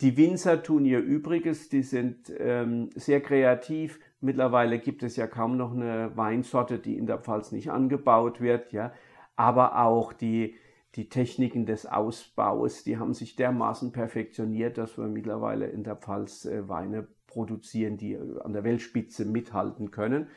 Die 0.00 0.16
Winzer 0.16 0.62
tun 0.62 0.84
ihr 0.84 0.98
Übriges, 0.98 1.68
die 1.68 1.82
sind 1.82 2.32
ähm, 2.38 2.90
sehr 2.96 3.20
kreativ. 3.20 4.00
Mittlerweile 4.20 4.78
gibt 4.78 5.02
es 5.02 5.16
ja 5.16 5.26
kaum 5.26 5.56
noch 5.56 5.72
eine 5.72 6.16
Weinsorte, 6.16 6.78
die 6.78 6.96
in 6.96 7.06
der 7.06 7.18
Pfalz 7.18 7.52
nicht 7.52 7.70
angebaut 7.70 8.40
wird, 8.40 8.72
ja. 8.72 8.92
Aber 9.36 9.78
auch 9.80 10.12
die, 10.12 10.56
die 10.94 11.08
Techniken 11.08 11.64
des 11.64 11.86
Ausbaus, 11.86 12.84
die 12.84 12.98
haben 12.98 13.14
sich 13.14 13.36
dermaßen 13.36 13.92
perfektioniert, 13.92 14.76
dass 14.76 14.98
wir 14.98 15.06
mittlerweile 15.06 15.66
in 15.66 15.84
der 15.84 15.96
Pfalz 15.96 16.44
äh, 16.44 16.68
Weine 16.68 17.06
produzieren, 17.26 17.96
die 17.96 18.12
äh, 18.12 18.40
an 18.42 18.52
der 18.52 18.64
Weltspitze 18.64 19.24
mithalten 19.24 19.90
können. 19.90 20.28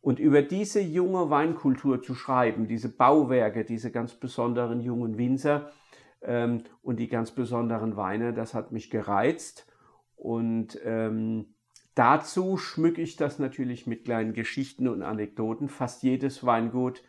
Und 0.00 0.20
über 0.20 0.42
diese 0.42 0.80
junge 0.80 1.30
Weinkultur 1.30 2.00
zu 2.00 2.14
schreiben, 2.14 2.68
diese 2.68 2.88
Bauwerke, 2.88 3.64
diese 3.64 3.90
ganz 3.90 4.14
besonderen 4.14 4.80
jungen 4.80 5.18
Winzer 5.18 5.72
ähm, 6.22 6.62
und 6.82 7.00
die 7.00 7.08
ganz 7.08 7.32
besonderen 7.32 7.96
Weine, 7.96 8.32
das 8.32 8.54
hat 8.54 8.70
mich 8.70 8.90
gereizt. 8.90 9.66
Und 10.14 10.78
ähm, 10.84 11.46
dazu 11.96 12.56
schmücke 12.56 13.02
ich 13.02 13.16
das 13.16 13.40
natürlich 13.40 13.88
mit 13.88 14.04
kleinen 14.04 14.32
Geschichten 14.32 14.86
und 14.86 15.02
Anekdoten. 15.02 15.68
Fast 15.68 16.04
jedes 16.04 16.46
Weingut 16.46 17.02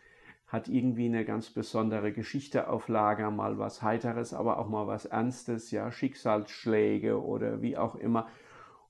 hat 0.48 0.70
irgendwie 0.70 1.06
eine 1.06 1.25
ganz 1.25 1.50
besondere 1.50 2.13
Geschichte 2.13 2.70
auf 2.70 2.88
Lager, 2.88 3.32
mal 3.32 3.60
was 3.60 3.82
Heiteres, 3.82 4.34
aber 4.34 4.60
auch 4.60 4.70
mal 4.70 4.88
was 4.88 5.06
Ernstes, 5.06 5.72
ja, 5.72 5.92
Schicksalsschläge 5.92 7.22
oder 7.22 7.62
wie 7.62 7.77
auch 7.77 7.96
immer. 7.96 8.27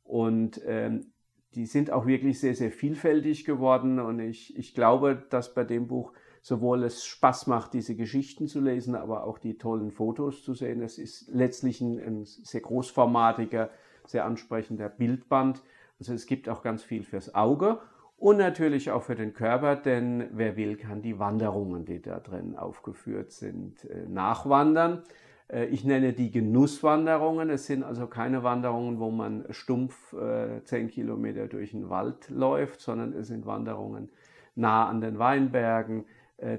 Und 0.03 0.61
ähm, 0.65 1.11
die 1.55 1.65
sind 1.65 1.89
auch 1.89 2.05
wirklich 2.05 2.39
sehr, 2.39 2.53
sehr 2.53 2.71
vielfältig 2.71 3.43
geworden 3.43 3.99
und 3.99 4.19
ich, 4.19 4.55
ich 4.55 4.75
glaube, 4.75 5.25
dass 5.29 5.55
bei 5.55 5.63
dem 5.63 5.87
Buch 5.87 6.13
sowohl 6.43 6.83
es 6.83 7.03
Spaß 7.03 7.47
macht, 7.47 7.73
diese 7.73 7.95
Geschichten 7.95 8.47
zu 8.47 8.61
lesen, 8.61 8.93
aber 8.93 9.25
auch 9.25 9.39
die 9.39 9.57
tollen 9.57 9.91
Fotos 9.91 10.43
zu 10.43 10.53
sehen. 10.53 10.81
Es 10.83 10.99
ist 10.99 11.27
letztlich 11.29 11.81
ein, 11.81 11.99
ein 11.99 12.25
sehr 12.25 12.61
großformatiger, 12.61 13.71
sehr 14.05 14.25
ansprechender 14.25 14.87
Bildband. 14.87 15.63
Also 15.99 16.13
es 16.13 16.27
gibt 16.27 16.47
auch 16.47 16.61
ganz 16.61 16.83
viel 16.83 17.03
fürs 17.03 17.33
Auge 17.33 17.79
und 18.17 18.37
natürlich 18.37 18.89
auch 18.89 19.03
für 19.03 19.15
den 19.15 19.33
Körper, 19.33 19.75
denn 19.75 20.29
wer 20.31 20.55
will, 20.57 20.75
kann 20.75 21.03
die 21.03 21.19
Wanderungen, 21.19 21.85
die 21.85 22.01
da 22.01 22.19
drin 22.19 22.55
aufgeführt 22.55 23.31
sind, 23.31 23.85
äh, 23.85 24.07
nachwandern. 24.07 25.03
Äh, 25.47 25.65
ich 25.65 25.83
nenne 25.83 26.13
die 26.13 26.31
Genusswanderungen. 26.31 27.51
Es 27.51 27.67
sind 27.67 27.83
also 27.83 28.07
keine 28.07 28.43
Wanderungen, 28.43 28.99
wo 28.99 29.11
man 29.11 29.45
stumpf 29.51 30.13
äh, 30.13 30.63
zehn 30.63 30.87
Kilometer 30.87 31.47
durch 31.47 31.71
den 31.71 31.89
Wald 31.89 32.29
läuft, 32.29 32.81
sondern 32.81 33.13
es 33.13 33.27
sind 33.27 33.45
Wanderungen 33.45 34.09
nah 34.55 34.89
an 34.89 35.01
den 35.01 35.19
Weinbergen 35.19 36.05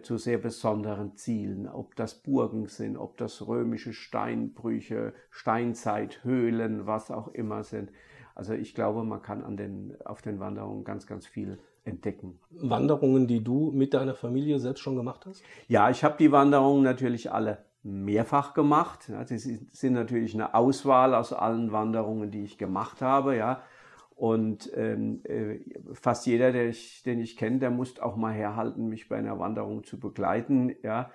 zu 0.03 0.19
sehr 0.19 0.39
besonderen 0.39 1.15
Zielen. 1.15 1.69
Ob 1.69 1.95
das 1.95 2.15
Burgen 2.15 2.67
sind, 2.67 2.97
ob 2.97 3.17
das 3.17 3.47
römische 3.47 3.93
Steinbrüche, 3.93 5.15
Steinzeithöhlen, 5.31 6.89
was 6.89 7.13
auch 7.13 7.29
immer 7.29 7.63
sind. 7.63 7.93
Also 8.39 8.55
ich 8.55 8.73
glaube, 8.73 9.03
man 9.03 9.21
kann 9.21 9.43
an 9.43 9.57
den, 9.57 9.97
auf 10.05 10.23
den 10.23 10.39
Wanderungen 10.39 10.85
ganz, 10.85 11.09
ganz 11.09 11.27
viel 11.27 11.59
entdecken. 11.83 12.39
Wanderungen, 12.51 13.27
die 13.27 13.43
du 13.43 13.73
mit 13.73 13.95
deiner 13.95 14.15
Familie 14.15 14.61
selbst 14.61 14.79
schon 14.79 14.95
gemacht 14.95 15.27
hast? 15.27 15.43
Ja, 15.67 15.91
ich 15.91 16.05
habe 16.05 16.15
die 16.21 16.31
Wanderungen 16.31 16.85
natürlich 16.85 17.33
alle 17.33 17.59
mehrfach 17.83 18.55
gemacht. 18.55 19.11
Das 19.29 19.43
sind 19.43 19.93
natürlich 19.93 20.35
eine 20.35 20.55
Auswahl 20.55 21.17
aus 21.17 21.33
allen 21.33 21.73
Wanderungen, 21.73 22.31
die 22.31 22.45
ich 22.45 22.59
gemacht 22.59 23.03
habe. 23.03 23.37
Ja. 23.37 23.63
Und 24.15 24.71
ähm, 24.77 25.21
äh, 25.25 25.59
fast 25.95 26.25
jeder, 26.25 26.55
ich, 26.55 27.03
den 27.03 27.19
ich 27.19 27.37
kenne, 27.37 27.59
der 27.59 27.71
muss 27.71 27.99
auch 27.99 28.15
mal 28.15 28.33
herhalten, 28.33 28.87
mich 28.87 29.09
bei 29.09 29.17
einer 29.17 29.41
Wanderung 29.41 29.83
zu 29.83 29.99
begleiten. 29.99 30.77
Ja. 30.85 31.11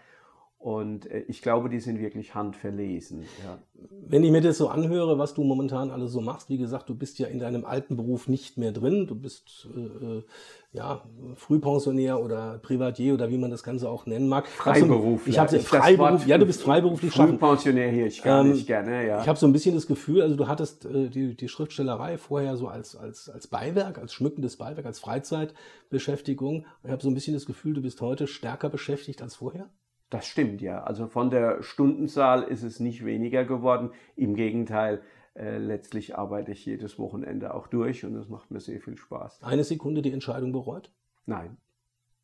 Und 0.64 1.12
äh, 1.12 1.26
ich 1.28 1.42
glaube, 1.42 1.68
die 1.68 1.82
sind 1.82 2.00
wirklich 2.00 2.36
handverlesen. 2.36 3.24
Ja. 3.44 3.60
Wenn 4.08 4.24
ich 4.24 4.32
mir 4.32 4.40
das 4.40 4.58
so 4.58 4.70
anhöre, 4.70 5.18
was 5.18 5.34
du 5.34 5.44
momentan 5.44 5.92
alles 5.92 6.14
so 6.14 6.22
machst, 6.22 6.50
wie 6.50 6.58
gesagt, 6.58 6.88
du 6.88 6.96
bist 6.96 7.20
ja 7.20 7.28
in 7.28 7.40
deinem 7.40 7.66
alten 7.66 7.98
Beruf 7.98 8.30
nicht 8.30 8.58
mehr 8.58 8.72
drin. 8.72 9.06
Du 9.06 9.14
bist 9.14 9.68
äh, 9.76 9.80
äh 9.80 10.24
ja 10.72 11.04
Frühpensionär 11.36 12.24
oder 12.24 12.60
Privatier 12.60 13.14
oder 13.14 13.30
wie 13.30 13.38
man 13.38 13.52
das 13.52 13.62
Ganze 13.62 13.90
auch 13.90 14.06
nennen 14.06 14.30
mag. 14.30 14.48
Freiberuf. 14.48 15.28
Ich 15.28 15.38
habe 15.38 15.52
so, 15.52 15.60
Freiberuf. 15.60 16.26
Ja, 16.26 16.38
du 16.38 16.46
bist 16.46 16.64
freiberuflich 16.64 17.12
Frühpensionär 17.12 17.92
hier, 17.92 18.08
ich 18.08 18.24
gar 18.24 18.42
ähm, 18.42 18.54
nicht 18.54 18.66
gerne. 18.66 19.06
Ja. 19.06 19.22
Ich 19.22 19.28
habe 19.28 19.38
so 19.38 19.46
ein 19.46 19.52
bisschen 19.52 19.76
das 19.76 19.86
Gefühl, 19.86 20.22
also 20.22 20.38
du 20.38 20.48
hattest 20.48 20.86
äh, 20.86 21.10
die, 21.10 21.36
die 21.36 21.50
Schriftstellerei 21.50 22.18
vorher 22.18 22.56
so 22.56 22.70
als 22.70 22.96
als 22.96 23.28
als 23.28 23.48
Beiwerk, 23.48 24.00
als 24.00 24.14
schmückendes 24.14 24.56
Beiwerk, 24.56 24.86
als 24.86 25.00
Freizeitbeschäftigung. 25.00 26.66
Ich 26.86 26.90
habe 26.90 27.04
so 27.04 27.10
ein 27.10 27.14
bisschen 27.14 27.34
das 27.34 27.46
Gefühl, 27.46 27.74
du 27.74 27.82
bist 27.82 28.00
heute 28.00 28.28
stärker 28.28 28.70
beschäftigt 28.70 29.22
als 29.22 29.36
vorher. 29.36 29.70
Das 30.10 30.28
stimmt 30.28 30.62
ja. 30.62 30.84
Also 30.84 31.08
von 31.08 31.30
der 31.30 31.64
Stundenzahl 31.64 32.44
ist 32.44 32.64
es 32.64 32.80
nicht 32.80 33.04
weniger 33.04 33.46
geworden. 33.46 33.92
Im 34.16 34.36
Gegenteil, 34.36 35.02
äh, 35.36 35.58
letztlich 35.58 36.16
arbeite 36.16 36.52
ich 36.52 36.66
jedes 36.66 37.00
Wochenende 37.00 37.54
auch 37.54 37.68
durch 37.68 38.06
und 38.06 38.16
es 38.16 38.30
macht 38.30 38.52
mir 38.52 38.60
sehr 38.60 38.80
viel 38.80 38.98
Spaß. 38.98 39.42
Eine 39.42 39.64
Sekunde 39.64 40.02
die 40.02 40.12
Entscheidung 40.12 40.52
bereut? 40.52 40.92
Nein. 41.26 41.58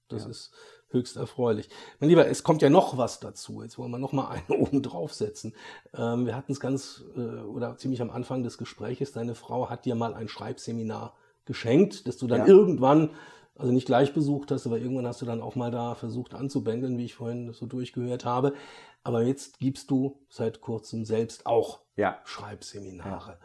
Das 0.09 0.23
ja. 0.23 0.29
ist 0.29 0.51
höchst 0.89 1.17
erfreulich. 1.17 1.69
Mein 1.99 2.09
Lieber, 2.09 2.27
es 2.27 2.43
kommt 2.43 2.61
ja 2.61 2.69
noch 2.69 2.97
was 2.97 3.19
dazu. 3.19 3.61
Jetzt 3.61 3.77
wollen 3.77 3.91
wir 3.91 3.99
noch 3.99 4.11
mal 4.11 4.27
einen 4.27 4.45
oben 4.61 4.81
draufsetzen. 4.81 5.55
Ähm, 5.93 6.25
wir 6.25 6.35
hatten 6.35 6.51
es 6.51 6.59
ganz 6.59 7.03
äh, 7.15 7.19
oder 7.19 7.77
ziemlich 7.77 8.01
am 8.01 8.09
Anfang 8.09 8.43
des 8.43 8.57
Gespräches. 8.57 9.11
Deine 9.11 9.35
Frau 9.35 9.69
hat 9.69 9.85
dir 9.85 9.95
mal 9.95 10.13
ein 10.13 10.27
Schreibseminar 10.27 11.15
geschenkt, 11.45 12.07
dass 12.07 12.17
du 12.17 12.27
dann 12.27 12.41
ja. 12.41 12.47
irgendwann 12.47 13.11
also 13.59 13.73
nicht 13.73 13.85
gleich 13.85 14.13
besucht 14.13 14.51
hast, 14.51 14.65
aber 14.65 14.79
irgendwann 14.79 15.05
hast 15.05 15.21
du 15.21 15.25
dann 15.25 15.41
auch 15.41 15.55
mal 15.55 15.69
da 15.69 15.93
versucht 15.93 16.33
anzubändeln, 16.33 16.97
wie 16.97 17.05
ich 17.05 17.13
vorhin 17.13 17.51
so 17.51 17.65
durchgehört 17.65 18.23
habe. 18.23 18.53
Aber 19.03 19.23
jetzt 19.23 19.59
gibst 19.59 19.91
du 19.91 20.17
seit 20.29 20.61
kurzem 20.61 21.03
selbst 21.03 21.45
auch 21.45 21.81
ja. 21.97 22.19
Schreibseminare. 22.23 23.37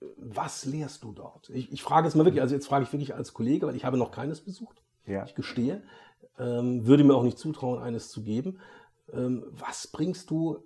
Ja. 0.00 0.06
Was 0.16 0.64
lehrst 0.64 1.02
du 1.02 1.12
dort? 1.12 1.50
Ich, 1.50 1.72
ich 1.72 1.82
frage 1.82 2.06
es 2.06 2.14
mal 2.14 2.24
wirklich, 2.24 2.40
also 2.40 2.54
jetzt 2.54 2.68
frage 2.68 2.84
ich 2.84 2.92
wirklich 2.92 3.14
als 3.14 3.34
Kollege, 3.34 3.66
weil 3.66 3.74
ich 3.74 3.84
habe 3.84 3.96
noch 3.96 4.12
keines 4.12 4.40
besucht. 4.40 4.80
Ja. 5.06 5.24
Ich 5.24 5.34
gestehe. 5.34 5.82
Ähm, 6.38 6.86
würde 6.86 7.02
mir 7.02 7.14
auch 7.14 7.24
nicht 7.24 7.38
zutrauen, 7.38 7.82
eines 7.82 8.10
zu 8.10 8.22
geben. 8.22 8.60
Ähm, 9.12 9.44
was 9.50 9.88
bringst 9.88 10.30
du, 10.30 10.62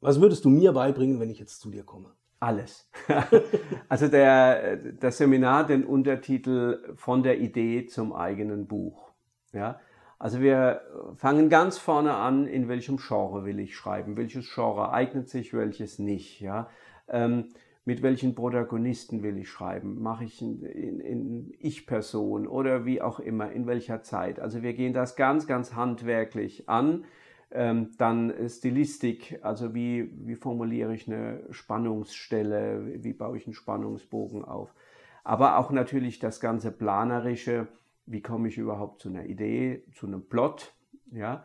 was 0.00 0.20
würdest 0.20 0.44
du 0.44 0.50
mir 0.50 0.72
beibringen, 0.72 1.18
wenn 1.18 1.30
ich 1.30 1.40
jetzt 1.40 1.60
zu 1.60 1.70
dir 1.70 1.82
komme? 1.82 2.12
Alles. 2.40 2.88
also 3.88 4.08
der, 4.08 4.76
das 4.76 5.18
Seminar, 5.18 5.66
den 5.66 5.84
Untertitel 5.84 6.94
von 6.94 7.22
der 7.22 7.40
Idee 7.40 7.86
zum 7.86 8.12
eigenen 8.12 8.68
Buch. 8.68 9.10
Ja, 9.52 9.80
also 10.20 10.40
wir 10.40 10.82
fangen 11.16 11.48
ganz 11.48 11.78
vorne 11.78 12.14
an, 12.14 12.46
in 12.46 12.68
welchem 12.68 12.98
Genre 12.98 13.44
will 13.44 13.58
ich 13.58 13.76
schreiben, 13.76 14.16
welches 14.16 14.52
Genre 14.52 14.92
eignet 14.92 15.28
sich, 15.28 15.52
welches 15.52 15.98
nicht. 15.98 16.40
Ja, 16.40 16.68
ähm, 17.08 17.48
mit 17.84 18.02
welchen 18.02 18.34
Protagonisten 18.34 19.22
will 19.22 19.38
ich 19.38 19.48
schreiben? 19.48 20.02
Mache 20.02 20.24
ich 20.24 20.42
in, 20.42 20.62
in, 20.62 21.00
in 21.00 21.54
Ich-Person 21.58 22.46
oder 22.46 22.84
wie 22.84 23.00
auch 23.00 23.18
immer, 23.18 23.50
in 23.50 23.66
welcher 23.66 24.02
Zeit? 24.02 24.40
Also 24.40 24.62
wir 24.62 24.74
gehen 24.74 24.92
das 24.92 25.16
ganz, 25.16 25.46
ganz 25.46 25.74
handwerklich 25.74 26.68
an 26.68 27.04
ähm, 27.50 27.90
dann 27.98 28.32
Stilistik, 28.48 29.38
also 29.42 29.74
wie, 29.74 30.10
wie 30.26 30.36
formuliere 30.36 30.94
ich 30.94 31.08
eine 31.08 31.42
Spannungsstelle, 31.50 33.02
wie 33.02 33.12
baue 33.12 33.38
ich 33.38 33.46
einen 33.46 33.54
Spannungsbogen 33.54 34.44
auf. 34.44 34.74
Aber 35.24 35.58
auch 35.58 35.70
natürlich 35.70 36.18
das 36.18 36.40
ganze 36.40 36.70
Planerische, 36.70 37.68
wie 38.06 38.22
komme 38.22 38.48
ich 38.48 38.58
überhaupt 38.58 39.00
zu 39.02 39.08
einer 39.08 39.26
Idee, 39.26 39.84
zu 39.94 40.06
einem 40.06 40.26
Plot, 40.26 40.74
ja, 41.10 41.44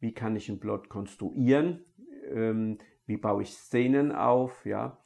wie 0.00 0.12
kann 0.12 0.36
ich 0.36 0.48
einen 0.48 0.60
Plot 0.60 0.88
konstruieren, 0.88 1.84
ähm, 2.30 2.78
wie 3.06 3.16
baue 3.16 3.42
ich 3.42 3.52
Szenen 3.52 4.12
auf, 4.12 4.64
ja. 4.66 4.98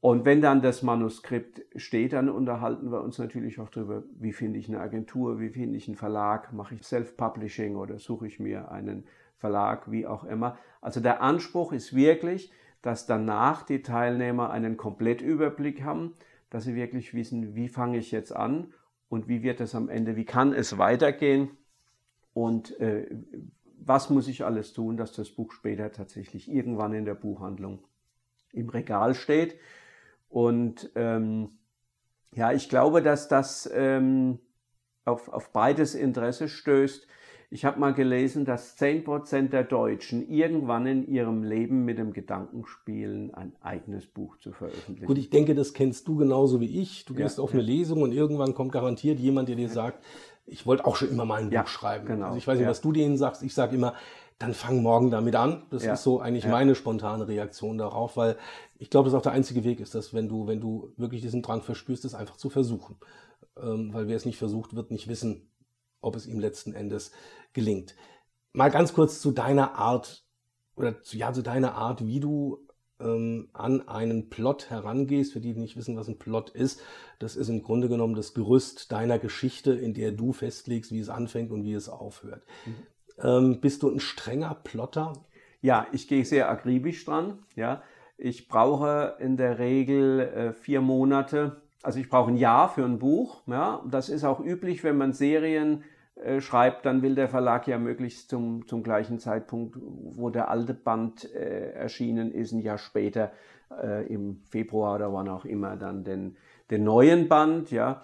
Und 0.00 0.24
wenn 0.24 0.40
dann 0.40 0.62
das 0.62 0.82
Manuskript 0.82 1.62
steht, 1.74 2.12
dann 2.12 2.28
unterhalten 2.28 2.92
wir 2.92 3.02
uns 3.02 3.18
natürlich 3.18 3.58
auch 3.58 3.70
darüber, 3.70 4.04
wie 4.18 4.32
finde 4.32 4.58
ich 4.58 4.68
eine 4.68 4.80
Agentur, 4.80 5.40
wie 5.40 5.48
finde 5.48 5.76
ich 5.78 5.88
einen 5.88 5.96
Verlag, 5.96 6.52
mache 6.52 6.74
ich 6.74 6.82
Self-Publishing 6.82 7.76
oder 7.76 7.98
suche 7.98 8.26
ich 8.26 8.38
mir 8.38 8.70
einen 8.70 9.04
Verlag, 9.38 9.90
wie 9.90 10.06
auch 10.06 10.24
immer. 10.24 10.58
Also 10.80 11.00
der 11.00 11.20
Anspruch 11.20 11.72
ist 11.72 11.94
wirklich, 11.94 12.52
dass 12.82 13.06
danach 13.06 13.62
die 13.62 13.82
Teilnehmer 13.82 14.50
einen 14.50 14.76
Komplettüberblick 14.76 15.82
haben, 15.82 16.14
dass 16.50 16.64
sie 16.64 16.74
wirklich 16.74 17.14
wissen, 17.14 17.54
wie 17.54 17.68
fange 17.68 17.98
ich 17.98 18.10
jetzt 18.12 18.34
an 18.34 18.72
und 19.08 19.28
wie 19.28 19.42
wird 19.42 19.60
es 19.60 19.74
am 19.74 19.88
Ende, 19.88 20.16
wie 20.16 20.24
kann 20.24 20.52
es 20.52 20.78
weitergehen 20.78 21.50
und 22.32 22.78
äh, 22.80 23.08
was 23.78 24.10
muss 24.10 24.28
ich 24.28 24.44
alles 24.44 24.72
tun, 24.72 24.96
dass 24.96 25.12
das 25.12 25.30
Buch 25.30 25.52
später 25.52 25.92
tatsächlich 25.92 26.50
irgendwann 26.50 26.92
in 26.92 27.04
der 27.04 27.14
Buchhandlung 27.14 27.84
im 28.52 28.68
Regal 28.68 29.14
steht. 29.14 29.58
Und 30.28 30.90
ähm, 30.96 31.58
ja, 32.32 32.52
ich 32.52 32.68
glaube, 32.68 33.02
dass 33.02 33.28
das 33.28 33.70
ähm, 33.72 34.40
auf, 35.04 35.28
auf 35.28 35.52
beides 35.52 35.94
Interesse 35.94 36.48
stößt 36.48 37.06
Ich 37.50 37.64
habe 37.64 37.78
mal 37.78 37.94
gelesen, 37.94 38.44
dass 38.44 38.76
10% 38.76 39.50
der 39.50 39.62
Deutschen 39.62 40.28
irgendwann 40.28 40.86
in 40.86 41.08
ihrem 41.08 41.44
Leben 41.44 41.84
mit 41.84 41.98
dem 41.98 42.12
Gedanken 42.12 42.66
spielen, 42.66 43.32
ein 43.34 43.52
eigenes 43.60 44.06
Buch 44.06 44.36
zu 44.38 44.52
veröffentlichen. 44.52 45.06
Gut, 45.06 45.18
ich 45.18 45.30
denke, 45.30 45.54
das 45.54 45.72
kennst 45.72 46.08
du 46.08 46.16
genauso 46.16 46.60
wie 46.60 46.80
ich. 46.80 47.04
Du 47.04 47.14
gehst 47.14 47.38
ja, 47.38 47.44
auf 47.44 47.52
eine 47.52 47.62
Lesung 47.62 48.02
und 48.02 48.12
irgendwann 48.12 48.54
kommt 48.54 48.72
garantiert 48.72 49.20
jemand, 49.20 49.48
der 49.48 49.56
dir 49.56 49.68
sagt, 49.68 50.02
ich 50.46 50.66
wollte 50.66 50.86
auch 50.86 50.96
schon 50.96 51.10
immer 51.10 51.24
mal 51.24 51.40
ein 51.40 51.50
Buch 51.50 51.66
schreiben. 51.66 52.06
Genau. 52.06 52.26
Also 52.26 52.38
ich 52.38 52.46
weiß 52.46 52.58
nicht, 52.58 52.68
was 52.68 52.80
du 52.80 52.92
denen 52.92 53.16
sagst. 53.16 53.42
Ich 53.42 53.54
sage 53.54 53.76
immer, 53.76 53.94
dann 54.38 54.52
fang 54.52 54.82
morgen 54.82 55.10
damit 55.10 55.34
an. 55.34 55.62
Das 55.70 55.84
ja. 55.84 55.94
ist 55.94 56.02
so 56.02 56.20
eigentlich 56.20 56.44
ja. 56.44 56.50
meine 56.50 56.74
spontane 56.74 57.26
Reaktion 57.26 57.78
darauf, 57.78 58.16
weil 58.16 58.36
ich 58.78 58.90
glaube, 58.90 59.08
das 59.08 59.14
auch 59.14 59.22
der 59.22 59.32
einzige 59.32 59.64
Weg 59.64 59.80
ist, 59.80 59.94
dass 59.94 60.12
wenn 60.12 60.28
du, 60.28 60.46
wenn 60.46 60.60
du 60.60 60.92
wirklich 60.96 61.22
diesen 61.22 61.42
Drang 61.42 61.62
verspürst, 61.62 62.04
es 62.04 62.14
einfach 62.14 62.36
zu 62.36 62.50
versuchen. 62.50 62.96
Ähm, 63.60 63.92
weil 63.92 64.08
wer 64.08 64.16
es 64.16 64.26
nicht 64.26 64.38
versucht, 64.38 64.76
wird 64.76 64.90
nicht 64.90 65.08
wissen, 65.08 65.48
ob 66.00 66.16
es 66.16 66.26
ihm 66.26 66.38
letzten 66.38 66.72
Endes 66.72 67.12
gelingt. 67.52 67.94
Mal 68.52 68.70
ganz 68.70 68.94
kurz 68.94 69.20
zu 69.20 69.32
deiner 69.32 69.76
Art 69.76 70.24
oder 70.76 71.02
zu, 71.02 71.16
ja, 71.16 71.32
zu 71.32 71.42
deiner 71.42 71.74
Art, 71.74 72.06
wie 72.06 72.20
du 72.20 72.66
ähm, 73.00 73.48
an 73.52 73.86
einen 73.88 74.28
Plot 74.28 74.70
herangehst. 74.70 75.32
Für 75.32 75.40
die, 75.40 75.54
die 75.54 75.60
nicht 75.60 75.76
wissen, 75.76 75.96
was 75.96 76.08
ein 76.08 76.18
Plot 76.18 76.50
ist, 76.50 76.80
das 77.18 77.36
ist 77.36 77.48
im 77.48 77.62
Grunde 77.62 77.88
genommen 77.88 78.14
das 78.14 78.34
Gerüst 78.34 78.92
deiner 78.92 79.18
Geschichte, 79.18 79.72
in 79.72 79.94
der 79.94 80.12
du 80.12 80.32
festlegst, 80.32 80.92
wie 80.92 81.00
es 81.00 81.08
anfängt 81.08 81.50
und 81.50 81.64
wie 81.64 81.74
es 81.74 81.88
aufhört. 81.88 82.42
Mhm. 82.64 82.74
Ähm, 83.22 83.60
bist 83.60 83.82
du 83.82 83.90
ein 83.90 84.00
strenger 84.00 84.54
Plotter? 84.54 85.12
Ja, 85.60 85.86
ich 85.92 86.08
gehe 86.08 86.24
sehr 86.24 86.50
akribisch 86.50 87.04
dran. 87.04 87.38
Ja, 87.54 87.82
ich 88.18 88.48
brauche 88.48 89.16
in 89.18 89.36
der 89.36 89.58
Regel 89.58 90.20
äh, 90.20 90.52
vier 90.52 90.80
Monate. 90.80 91.62
Also 91.86 92.00
ich 92.00 92.08
brauche 92.08 92.32
ein 92.32 92.36
Jahr 92.36 92.68
für 92.68 92.84
ein 92.84 92.98
Buch. 92.98 93.42
Ja, 93.46 93.80
das 93.88 94.08
ist 94.08 94.24
auch 94.24 94.40
üblich, 94.40 94.82
wenn 94.82 94.98
man 94.98 95.12
Serien 95.12 95.84
äh, 96.16 96.40
schreibt, 96.40 96.84
dann 96.84 97.00
will 97.00 97.14
der 97.14 97.28
Verlag 97.28 97.68
ja 97.68 97.78
möglichst 97.78 98.28
zum, 98.28 98.66
zum 98.66 98.82
gleichen 98.82 99.20
Zeitpunkt, 99.20 99.78
wo 99.80 100.28
der 100.28 100.50
alte 100.50 100.74
Band 100.74 101.32
äh, 101.32 101.70
erschienen 101.74 102.32
ist, 102.32 102.50
ein 102.50 102.58
Jahr 102.58 102.78
später 102.78 103.30
äh, 103.70 104.04
im 104.12 104.42
Februar 104.50 104.96
oder 104.96 105.12
wann 105.12 105.28
auch 105.28 105.44
immer 105.44 105.76
dann 105.76 106.02
den, 106.02 106.36
den 106.72 106.82
neuen 106.82 107.28
Band. 107.28 107.70
Ja, 107.70 108.02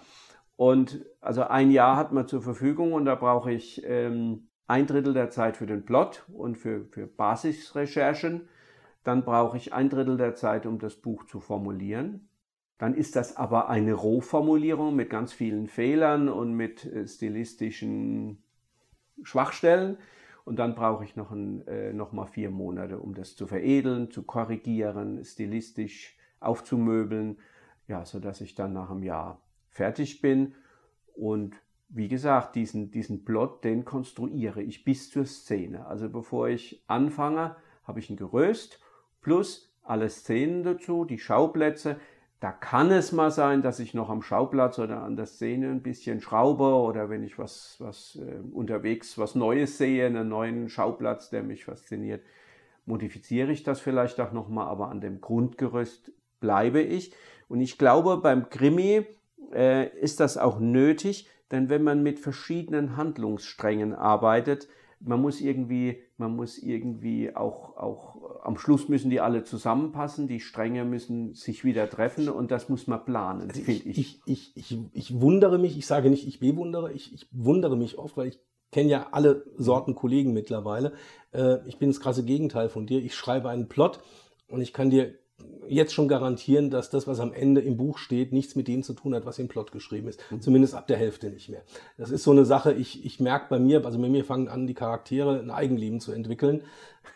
und 0.55 1.03
also 1.19 1.43
ein 1.43 1.69
Jahr 1.69 1.97
hat 1.97 2.13
man 2.13 2.25
zur 2.25 2.41
Verfügung 2.41 2.93
und 2.93 3.03
da 3.03 3.15
brauche 3.15 3.51
ich 3.51 3.83
ähm, 3.85 4.47
ein 4.65 4.87
Drittel 4.87 5.13
der 5.13 5.29
Zeit 5.29 5.57
für 5.57 5.65
den 5.65 5.83
Plot 5.83 6.23
und 6.31 6.57
für, 6.57 6.85
für 6.85 7.05
Basisrecherchen. 7.05 8.47
Dann 9.03 9.25
brauche 9.25 9.57
ich 9.57 9.73
ein 9.73 9.89
Drittel 9.89 10.15
der 10.15 10.35
Zeit, 10.35 10.65
um 10.65 10.79
das 10.79 10.95
Buch 10.95 11.25
zu 11.25 11.41
formulieren. 11.41 12.29
Dann 12.83 12.95
ist 12.95 13.15
das 13.15 13.37
aber 13.37 13.69
eine 13.69 13.93
Rohformulierung 13.93 14.93
mit 14.93 15.09
ganz 15.09 15.31
vielen 15.31 15.67
Fehlern 15.67 16.27
und 16.27 16.53
mit 16.53 16.83
äh, 16.83 17.07
stilistischen 17.07 18.43
Schwachstellen. 19.21 19.97
Und 20.43 20.59
dann 20.59 20.75
brauche 20.75 21.05
ich 21.05 21.15
noch, 21.15 21.31
ein, 21.31 21.65
äh, 21.65 21.93
noch 21.93 22.11
mal 22.11 22.25
vier 22.25 22.49
Monate, 22.49 22.99
um 22.99 23.13
das 23.13 23.37
zu 23.37 23.47
veredeln, 23.47 24.11
zu 24.11 24.23
korrigieren, 24.23 25.23
stilistisch 25.23 26.17
aufzumöbeln, 26.41 27.37
ja, 27.87 28.03
sodass 28.03 28.41
ich 28.41 28.53
dann 28.53 28.73
nach 28.73 28.89
einem 28.89 29.03
Jahr 29.03 29.39
fertig 29.69 30.19
bin. 30.19 30.53
Und 31.13 31.55
wie 31.87 32.09
gesagt, 32.09 32.53
diesen, 32.55 32.91
diesen 32.91 33.23
Plot, 33.23 33.63
den 33.63 33.85
konstruiere 33.85 34.61
ich 34.61 34.83
bis 34.83 35.09
zur 35.09 35.25
Szene. 35.25 35.85
Also 35.85 36.09
bevor 36.09 36.49
ich 36.49 36.83
anfange, 36.87 37.55
habe 37.85 38.01
ich 38.01 38.09
ein 38.09 38.17
Gerüst 38.17 38.81
plus 39.21 39.73
alle 39.83 40.09
Szenen 40.09 40.63
dazu, 40.63 41.05
die 41.05 41.19
Schauplätze. 41.19 41.97
Da 42.43 42.51
kann 42.51 42.91
es 42.91 43.13
mal 43.13 43.31
sein, 43.31 43.61
dass 43.61 43.79
ich 43.79 43.93
noch 43.93 44.09
am 44.09 44.21
Schauplatz 44.21 44.77
oder 44.77 45.01
an 45.01 45.15
der 45.15 45.27
Szene 45.27 45.69
ein 45.69 45.81
bisschen 45.81 46.19
schraube 46.19 46.75
oder 46.75 47.09
wenn 47.09 47.23
ich 47.23 47.39
was, 47.39 47.77
was 47.79 48.17
äh, 48.17 48.41
unterwegs 48.51 49.17
was 49.17 49.33
Neues 49.33 49.77
sehe, 49.77 50.05
einen 50.05 50.27
neuen 50.27 50.67
Schauplatz, 50.67 51.29
der 51.29 51.41
mich 51.41 51.63
fasziniert, 51.63 52.21
modifiziere 52.85 53.49
ich 53.53 53.63
das 53.63 53.79
vielleicht 53.79 54.19
auch 54.19 54.33
nochmal, 54.33 54.67
aber 54.67 54.89
an 54.89 54.99
dem 54.99 55.21
Grundgerüst 55.21 56.11
bleibe 56.41 56.81
ich. 56.81 57.15
Und 57.47 57.61
ich 57.61 57.77
glaube, 57.77 58.17
beim 58.17 58.49
Krimi 58.49 59.05
äh, 59.53 59.87
ist 59.97 60.19
das 60.19 60.37
auch 60.37 60.59
nötig, 60.59 61.29
denn 61.49 61.69
wenn 61.69 61.83
man 61.83 62.03
mit 62.03 62.19
verschiedenen 62.19 62.97
Handlungssträngen 62.97 63.93
arbeitet, 63.93 64.67
man 65.05 65.21
muss 65.21 65.41
irgendwie, 65.41 66.01
man 66.17 66.35
muss 66.35 66.57
irgendwie 66.57 67.35
auch, 67.35 67.77
auch 67.77 68.43
am 68.43 68.57
Schluss 68.57 68.89
müssen 68.89 69.09
die 69.09 69.19
alle 69.19 69.43
zusammenpassen, 69.43 70.27
die 70.27 70.39
Stränge 70.39 70.85
müssen 70.85 71.33
sich 71.33 71.63
wieder 71.63 71.89
treffen 71.89 72.29
und 72.29 72.51
das 72.51 72.69
muss 72.69 72.87
man 72.87 73.03
planen, 73.03 73.49
also 73.49 73.61
finde 73.61 73.89
ich. 73.89 73.97
Ich, 73.97 74.21
ich, 74.25 74.71
ich. 74.71 74.79
ich 74.93 75.21
wundere 75.21 75.57
mich, 75.57 75.77
ich 75.77 75.85
sage 75.85 76.09
nicht, 76.09 76.27
ich 76.27 76.39
bewundere, 76.39 76.91
ich, 76.91 77.13
ich 77.13 77.27
wundere 77.31 77.77
mich 77.77 77.97
oft, 77.97 78.17
weil 78.17 78.27
ich 78.27 78.39
kenne 78.71 78.89
ja 78.89 79.07
alle 79.11 79.45
Sorten 79.57 79.95
Kollegen 79.95 80.33
mittlerweile. 80.33 80.93
Äh, 81.31 81.57
ich 81.67 81.77
bin 81.77 81.89
das 81.89 81.99
krasse 81.99 82.23
Gegenteil 82.23 82.69
von 82.69 82.87
dir. 82.87 83.03
Ich 83.03 83.15
schreibe 83.15 83.49
einen 83.49 83.67
Plot 83.67 83.99
und 84.47 84.61
ich 84.61 84.73
kann 84.73 84.89
dir 84.89 85.13
jetzt 85.67 85.93
schon 85.93 86.07
garantieren, 86.07 86.69
dass 86.69 86.89
das, 86.89 87.07
was 87.07 87.19
am 87.19 87.33
Ende 87.33 87.61
im 87.61 87.77
Buch 87.77 87.97
steht, 87.97 88.31
nichts 88.31 88.55
mit 88.55 88.67
dem 88.67 88.83
zu 88.83 88.93
tun 88.93 89.15
hat, 89.15 89.25
was 89.25 89.39
im 89.39 89.47
Plot 89.47 89.71
geschrieben 89.71 90.07
ist. 90.07 90.19
Mhm. 90.29 90.41
Zumindest 90.41 90.75
ab 90.75 90.87
der 90.87 90.97
Hälfte 90.97 91.29
nicht 91.29 91.49
mehr. 91.49 91.63
Das 91.97 92.11
ist 92.11 92.23
so 92.23 92.31
eine 92.31 92.45
Sache, 92.45 92.73
ich, 92.73 93.05
ich 93.05 93.19
merke 93.19 93.47
bei 93.49 93.59
mir, 93.59 93.83
also 93.85 93.99
bei 93.99 94.09
mir 94.09 94.25
fangen 94.25 94.47
an, 94.47 94.67
die 94.67 94.73
Charaktere 94.73 95.39
ein 95.39 95.51
Eigenleben 95.51 95.99
zu 95.99 96.11
entwickeln. 96.11 96.63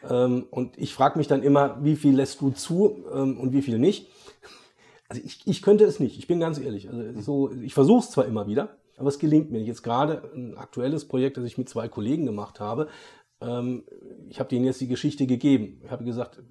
Ähm, 0.09 0.45
und 0.49 0.77
ich 0.77 0.93
frage 0.93 1.17
mich 1.17 1.27
dann 1.27 1.43
immer, 1.43 1.77
wie 1.83 1.95
viel 1.95 2.15
lässt 2.15 2.41
du 2.41 2.51
zu 2.51 3.03
ähm, 3.13 3.39
und 3.39 3.53
wie 3.53 3.61
viel 3.61 3.79
nicht. 3.79 4.07
Also 5.09 5.21
ich, 5.23 5.41
ich 5.45 5.61
könnte 5.61 5.85
es 5.85 5.99
nicht, 5.99 6.17
ich 6.17 6.27
bin 6.27 6.39
ganz 6.39 6.59
ehrlich. 6.59 6.89
Also 6.89 7.01
mhm. 7.01 7.21
so, 7.21 7.51
ich 7.51 7.73
versuche 7.73 8.03
es 8.03 8.11
zwar 8.11 8.25
immer 8.25 8.47
wieder, 8.47 8.77
aber 8.97 9.09
es 9.09 9.19
gelingt 9.19 9.51
mir 9.51 9.59
nicht. 9.59 9.67
Jetzt 9.67 9.83
gerade 9.83 10.29
ein 10.35 10.57
aktuelles 10.57 11.05
Projekt, 11.05 11.37
das 11.37 11.45
ich 11.45 11.57
mit 11.57 11.69
zwei 11.69 11.87
Kollegen 11.87 12.25
gemacht 12.25 12.59
habe, 12.59 12.87
ähm, 13.41 13.83
ich 14.29 14.39
habe 14.39 14.49
denen 14.49 14.65
jetzt 14.65 14.81
die 14.81 14.87
Geschichte 14.87 15.27
gegeben. 15.27 15.81
Ich 15.83 15.91
habe 15.91 16.03
gesagt, 16.03 16.41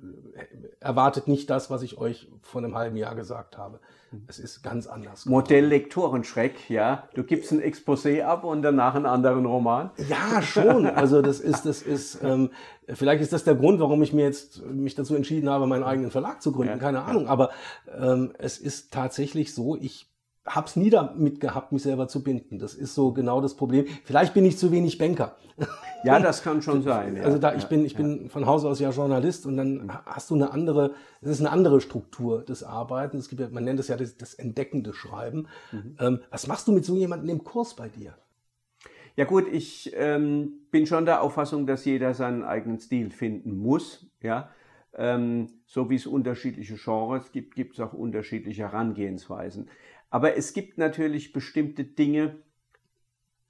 erwartet 0.81 1.29
nicht 1.29 1.51
das, 1.51 1.71
was 1.71 1.83
ich 1.83 1.99
euch 1.99 2.29
vor 2.43 2.63
einem 2.63 2.75
halben 2.75 2.97
Jahr 2.97 3.15
gesagt 3.15 3.59
habe. 3.59 3.81
Es 4.29 4.39
ist 4.39 4.63
ganz 4.63 4.87
anders. 4.87 5.27
Modell 5.27 5.67
Lektorenschreck, 5.67 6.71
ja. 6.71 7.09
Du 7.15 7.25
gibst 7.25 7.51
ein 7.53 7.61
Exposé 7.61 8.23
ab 8.23 8.45
und 8.45 8.63
danach 8.63 8.95
einen 8.95 9.07
anderen 9.07 9.47
Roman. 9.47 9.91
Ja, 10.09 10.41
schon. 10.41 10.87
Also 10.87 11.23
das 11.23 11.41
ist, 11.41 11.67
das 11.67 11.83
ist, 11.83 12.23
ähm, 12.23 12.51
vielleicht 12.89 13.21
ist 13.21 13.33
das 13.33 13.45
der 13.45 13.57
Grund, 13.57 13.81
warum 13.81 14.03
ich 14.03 14.13
mir 14.13 14.25
jetzt 14.25 14.65
mich 14.65 14.95
dazu 14.95 15.17
entschieden 15.17 15.51
habe, 15.51 15.67
meinen 15.67 15.83
eigenen 15.83 16.11
Verlag 16.11 16.41
zu 16.41 16.53
gründen. 16.53 16.75
Ja. 16.75 16.79
Keine 16.79 17.03
Ahnung. 17.03 17.27
Aber 17.27 17.51
ähm, 17.99 18.33
es 18.39 18.59
ist 18.59 18.93
tatsächlich 18.93 19.55
so, 19.55 19.77
ich 19.77 20.09
hab's 20.47 20.77
nie 20.77 20.91
damit 20.91 21.41
gehabt, 21.41 21.73
mich 21.73 21.83
selber 21.83 22.09
zu 22.09 22.23
binden. 22.23 22.59
Das 22.59 22.75
ist 22.75 22.95
so 22.95 23.13
genau 23.13 23.41
das 23.41 23.55
Problem. 23.55 23.87
Vielleicht 24.05 24.35
bin 24.35 24.45
ich 24.45 24.59
zu 24.59 24.71
wenig 24.71 24.99
Banker. 24.99 25.37
Ja, 26.05 26.21
das 26.21 26.43
kann 26.43 26.63
schon 26.63 26.83
sein. 26.85 27.17
Ja. 27.17 27.25
Also 27.25 27.39
da, 27.39 27.55
ich 27.55 27.67
bin, 27.67 27.85
ich 27.85 27.97
bin 27.97 28.31
von 28.31 28.47
Haus 28.47 28.65
aus 28.65 28.79
ja 28.79 28.91
Journalist 28.91 29.47
und 29.47 29.57
dann 29.57 29.91
hast 30.07 30.31
du 30.31 30.35
eine 30.35 30.53
andere, 30.53 30.95
es 31.21 31.31
ist 31.31 31.41
eine 31.41 31.51
andere 31.51 31.81
Struktur 31.81 32.45
des 32.45 32.63
Arbeitens. 32.63 33.25
Es 33.25 33.29
gibt 33.29 33.41
ja, 33.41 33.49
man 33.49 33.65
nennt 33.65 33.81
es 33.81 33.89
ja 33.89 33.97
das, 33.97 34.17
das 34.17 34.35
entdeckende 34.35 34.93
Schreiben. 34.93 35.49
Mhm. 35.73 35.97
Ähm, 35.99 36.21
was 36.31 36.47
machst 36.47 36.69
du 36.69 36.73
mit 36.73 36.85
so 36.85 36.97
jemandem 36.97 37.29
im 37.31 37.45
Kurs 37.45 37.75
bei 37.75 37.89
dir? 37.89 38.15
Ja 39.17 39.25
gut, 39.25 39.47
ich 39.51 39.93
ähm, 39.97 40.67
bin 40.71 40.87
schon 40.87 41.07
der 41.07 41.23
Auffassung, 41.23 41.67
dass 41.67 41.87
jeder 41.87 42.13
seinen 42.13 42.45
eigenen 42.45 42.79
Stil 42.79 43.11
finden 43.11 43.57
muss. 43.57 44.07
Ja, 44.23 44.51
ähm, 44.97 45.49
so 45.67 45.91
wie 45.91 45.97
es 45.97 46.07
unterschiedliche 46.07 46.77
Genres 46.77 47.33
gibt, 47.33 47.55
gibt 47.55 47.75
es 47.75 47.81
auch 47.81 47.93
unterschiedliche 47.93 48.63
Herangehensweisen. 48.63 49.69
Aber 50.11 50.37
es 50.37 50.53
gibt 50.53 50.79
natürlich 50.79 51.33
bestimmte 51.33 51.85
Dinge, 51.85 52.37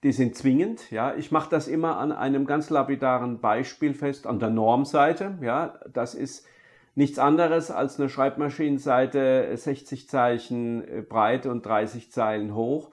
die 0.03 0.13
sind 0.13 0.37
zwingend. 0.37 0.91
Ja, 0.91 1.15
ich 1.15 1.33
mache 1.33 1.51
das 1.51 1.69
immer 1.69 1.97
an 1.99 2.13
einem 2.13 2.47
ganz 2.47 2.71
lapidaren 2.71 3.41
Beispiel 3.41 3.95
fest, 3.95 4.27
an 4.27 4.39
der 4.39 4.51
Normseite. 4.51 5.39
Ja, 5.41 5.79
das 5.93 6.15
ist 6.15 6.47
nichts 6.95 7.19
anderes 7.19 7.71
als 7.71 7.99
eine 7.99 8.09
Schreibmaschinenseite, 8.09 9.51
60 9.55 10.09
Zeichen 10.09 10.87
äh, 10.87 11.03
breit 11.03 11.47
und 11.47 11.65
30 11.65 12.11
Zeilen 12.11 12.55
hoch. 12.55 12.91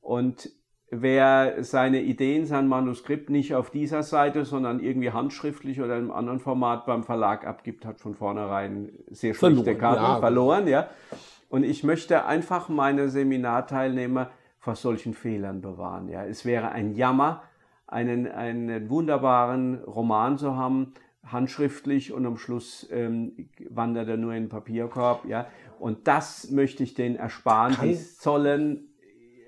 Und 0.00 0.50
wer 0.90 1.62
seine 1.64 2.02
Ideen, 2.02 2.46
sein 2.46 2.68
Manuskript 2.68 3.30
nicht 3.30 3.54
auf 3.54 3.70
dieser 3.70 4.02
Seite, 4.02 4.44
sondern 4.44 4.80
irgendwie 4.80 5.10
handschriftlich 5.10 5.80
oder 5.80 5.96
in 5.96 6.04
einem 6.04 6.10
anderen 6.10 6.40
Format 6.40 6.86
beim 6.86 7.04
Verlag 7.04 7.46
abgibt, 7.46 7.84
hat 7.84 8.00
von 8.00 8.14
vornherein 8.14 8.92
sehr 9.10 9.34
schlechte 9.34 9.76
Karten 9.76 10.02
ja. 10.02 10.20
verloren. 10.20 10.68
Ja. 10.68 10.88
Und 11.54 11.62
ich 11.62 11.84
möchte 11.84 12.24
einfach 12.24 12.68
meine 12.68 13.08
Seminarteilnehmer 13.08 14.32
vor 14.58 14.74
solchen 14.74 15.14
Fehlern 15.14 15.60
bewahren. 15.60 16.08
Ja, 16.08 16.24
es 16.24 16.44
wäre 16.44 16.72
ein 16.72 16.96
Jammer, 16.96 17.44
einen, 17.86 18.26
einen 18.26 18.90
wunderbaren 18.90 19.76
Roman 19.84 20.36
zu 20.36 20.56
haben, 20.56 20.94
handschriftlich 21.24 22.12
und 22.12 22.26
am 22.26 22.38
Schluss 22.38 22.88
ähm, 22.90 23.48
wandert 23.70 24.08
er 24.08 24.16
nur 24.16 24.34
in 24.34 24.46
den 24.46 24.48
Papierkorb. 24.48 25.26
Ja, 25.26 25.46
und 25.78 26.08
das 26.08 26.50
möchte 26.50 26.82
ich 26.82 26.94
denen 26.94 27.14
ersparen. 27.14 27.74
Kann, 27.74 27.86
die 27.86 27.94
sollen 27.94 28.88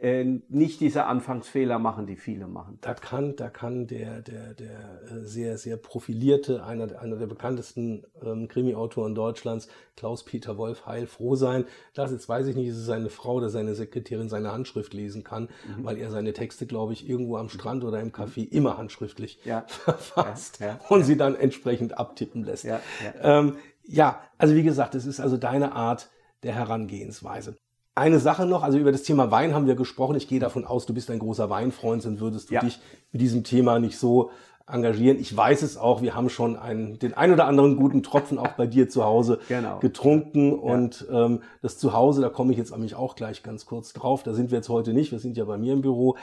äh, 0.00 0.24
nicht 0.48 0.80
diese 0.80 1.04
Anfangsfehler 1.04 1.78
machen, 1.78 2.06
die 2.06 2.16
viele 2.16 2.46
machen. 2.46 2.78
Da 2.80 2.94
kann, 2.94 3.36
da 3.36 3.48
kann 3.48 3.86
der, 3.86 4.20
der, 4.22 4.54
der 4.54 4.70
äh, 4.70 5.20
sehr, 5.22 5.58
sehr 5.58 5.76
profilierte, 5.76 6.64
einer, 6.64 7.00
einer 7.00 7.16
der 7.16 7.26
bekanntesten 7.26 8.04
ähm, 8.22 8.48
Krimi-Autoren 8.48 9.14
Deutschlands, 9.14 9.68
Klaus-Peter 9.96 10.58
Wolf, 10.58 10.86
heil 10.86 11.06
froh 11.06 11.34
sein, 11.34 11.64
dass 11.94 12.10
jetzt 12.10 12.28
weiß 12.28 12.46
ich 12.48 12.56
nicht, 12.56 12.68
ist 12.68 12.78
es 12.78 12.86
seine 12.86 13.10
Frau 13.10 13.34
oder 13.34 13.48
seine 13.48 13.74
Sekretärin 13.74 14.28
seine 14.28 14.52
Handschrift 14.52 14.92
lesen 14.94 15.24
kann, 15.24 15.44
mhm. 15.44 15.84
weil 15.84 15.98
er 15.98 16.10
seine 16.10 16.32
Texte, 16.32 16.66
glaube 16.66 16.92
ich, 16.92 17.08
irgendwo 17.08 17.36
am 17.36 17.48
Strand 17.48 17.84
oder 17.84 18.00
im 18.00 18.12
Café 18.12 18.48
immer 18.48 18.78
handschriftlich 18.78 19.38
ja. 19.44 19.64
verfasst 19.68 20.60
ja, 20.60 20.66
ja, 20.66 20.80
und 20.88 21.04
sie 21.04 21.16
dann 21.16 21.34
entsprechend 21.34 21.98
abtippen 21.98 22.44
lässt. 22.44 22.64
Ja, 22.64 22.80
ähm, 23.22 23.56
ja, 23.84 24.20
also 24.36 24.54
wie 24.54 24.62
gesagt, 24.62 24.94
es 24.94 25.06
ist 25.06 25.20
also 25.20 25.36
deine 25.36 25.72
Art 25.72 26.10
der 26.42 26.54
Herangehensweise. 26.54 27.56
Eine 27.96 28.18
Sache 28.18 28.44
noch, 28.44 28.62
also 28.62 28.76
über 28.76 28.92
das 28.92 29.04
Thema 29.04 29.30
Wein 29.30 29.54
haben 29.54 29.66
wir 29.66 29.74
gesprochen. 29.74 30.16
Ich 30.16 30.28
gehe 30.28 30.38
davon 30.38 30.66
aus, 30.66 30.84
du 30.84 30.92
bist 30.92 31.10
ein 31.10 31.18
großer 31.18 31.48
Weinfreund, 31.48 32.02
sonst 32.02 32.20
würdest 32.20 32.50
du 32.50 32.54
ja. 32.54 32.60
dich 32.60 32.78
mit 33.10 33.22
diesem 33.22 33.42
Thema 33.42 33.78
nicht 33.78 33.96
so 33.98 34.30
engagieren. 34.66 35.18
Ich 35.18 35.34
weiß 35.34 35.62
es 35.62 35.78
auch, 35.78 36.02
wir 36.02 36.14
haben 36.14 36.28
schon 36.28 36.56
einen, 36.56 36.98
den 36.98 37.14
ein 37.14 37.32
oder 37.32 37.46
anderen 37.46 37.76
guten 37.76 38.02
Tropfen 38.02 38.36
auch 38.36 38.52
bei 38.52 38.66
dir 38.66 38.90
zu 38.90 39.02
Hause 39.02 39.38
genau. 39.48 39.78
getrunken. 39.78 40.50
Ja. 40.50 40.56
Und 40.56 41.06
ähm, 41.10 41.40
das 41.62 41.78
Zuhause, 41.78 42.20
da 42.20 42.28
komme 42.28 42.52
ich 42.52 42.58
jetzt 42.58 42.70
nämlich 42.70 42.96
auch 42.96 43.16
gleich 43.16 43.42
ganz 43.42 43.64
kurz 43.64 43.94
drauf. 43.94 44.22
Da 44.22 44.34
sind 44.34 44.50
wir 44.50 44.58
jetzt 44.58 44.68
heute 44.68 44.92
nicht, 44.92 45.10
wir 45.10 45.18
sind 45.18 45.38
ja 45.38 45.46
bei 45.46 45.56
mir 45.56 45.72
im 45.72 45.80
Büro. 45.80 46.18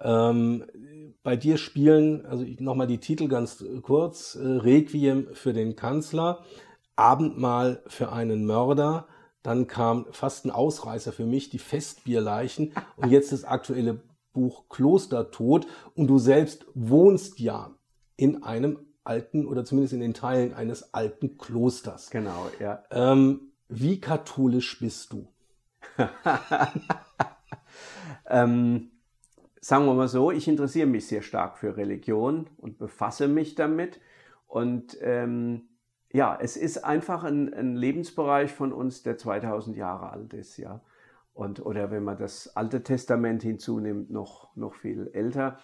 Ähm, 0.00 0.64
bei 1.22 1.36
dir 1.36 1.58
spielen, 1.58 2.24
also 2.24 2.42
nochmal 2.58 2.86
die 2.86 3.00
Titel 3.00 3.28
ganz 3.28 3.62
kurz, 3.82 4.34
äh, 4.34 4.46
Requiem 4.46 5.26
für 5.34 5.52
den 5.52 5.76
Kanzler, 5.76 6.38
Abendmahl 6.96 7.82
für 7.86 8.12
einen 8.12 8.46
Mörder, 8.46 9.06
dann 9.42 9.66
kam 9.66 10.06
fast 10.10 10.44
ein 10.44 10.50
Ausreißer 10.50 11.12
für 11.12 11.26
mich, 11.26 11.50
die 11.50 11.58
Festbierleichen 11.58 12.72
und 12.96 13.10
jetzt 13.10 13.32
das 13.32 13.44
aktuelle 13.44 14.00
Buch 14.32 14.68
Klostertod. 14.68 15.66
Und 15.94 16.08
du 16.08 16.18
selbst 16.18 16.66
wohnst 16.74 17.38
ja 17.40 17.74
in 18.16 18.42
einem 18.42 18.78
alten 19.04 19.46
oder 19.46 19.64
zumindest 19.64 19.94
in 19.94 20.00
den 20.00 20.14
Teilen 20.14 20.52
eines 20.54 20.92
alten 20.92 21.38
Klosters. 21.38 22.10
Genau, 22.10 22.50
ja. 22.60 22.82
Ähm, 22.90 23.52
wie 23.68 24.00
katholisch 24.00 24.78
bist 24.80 25.12
du? 25.12 25.28
ähm, 28.26 28.90
sagen 29.60 29.86
wir 29.86 29.94
mal 29.94 30.08
so, 30.08 30.30
ich 30.30 30.48
interessiere 30.48 30.86
mich 30.86 31.06
sehr 31.06 31.22
stark 31.22 31.58
für 31.58 31.76
Religion 31.76 32.48
und 32.58 32.78
befasse 32.78 33.28
mich 33.28 33.54
damit. 33.54 34.00
Und 34.46 34.96
ähm, 35.00 35.67
ja, 36.12 36.38
es 36.40 36.56
ist 36.56 36.84
einfach 36.84 37.24
ein, 37.24 37.52
ein, 37.52 37.76
Lebensbereich 37.76 38.52
von 38.52 38.72
uns, 38.72 39.02
der 39.02 39.18
2000 39.18 39.76
Jahre 39.76 40.10
alt 40.10 40.32
ist, 40.32 40.56
ja. 40.56 40.80
Und, 41.34 41.64
oder 41.64 41.90
wenn 41.90 42.02
man 42.02 42.18
das 42.18 42.56
Alte 42.56 42.82
Testament 42.82 43.42
hinzunimmt, 43.42 44.10
noch, 44.10 44.56
noch 44.56 44.74
viel 44.74 45.08
älter. 45.12 45.58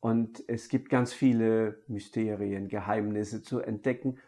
Und 0.00 0.44
es 0.46 0.68
gibt 0.68 0.90
ganz 0.90 1.12
viele 1.12 1.78
Mysterien, 1.88 2.68
Geheimnisse 2.68 3.42
zu 3.42 3.60
entdecken. 3.60 4.18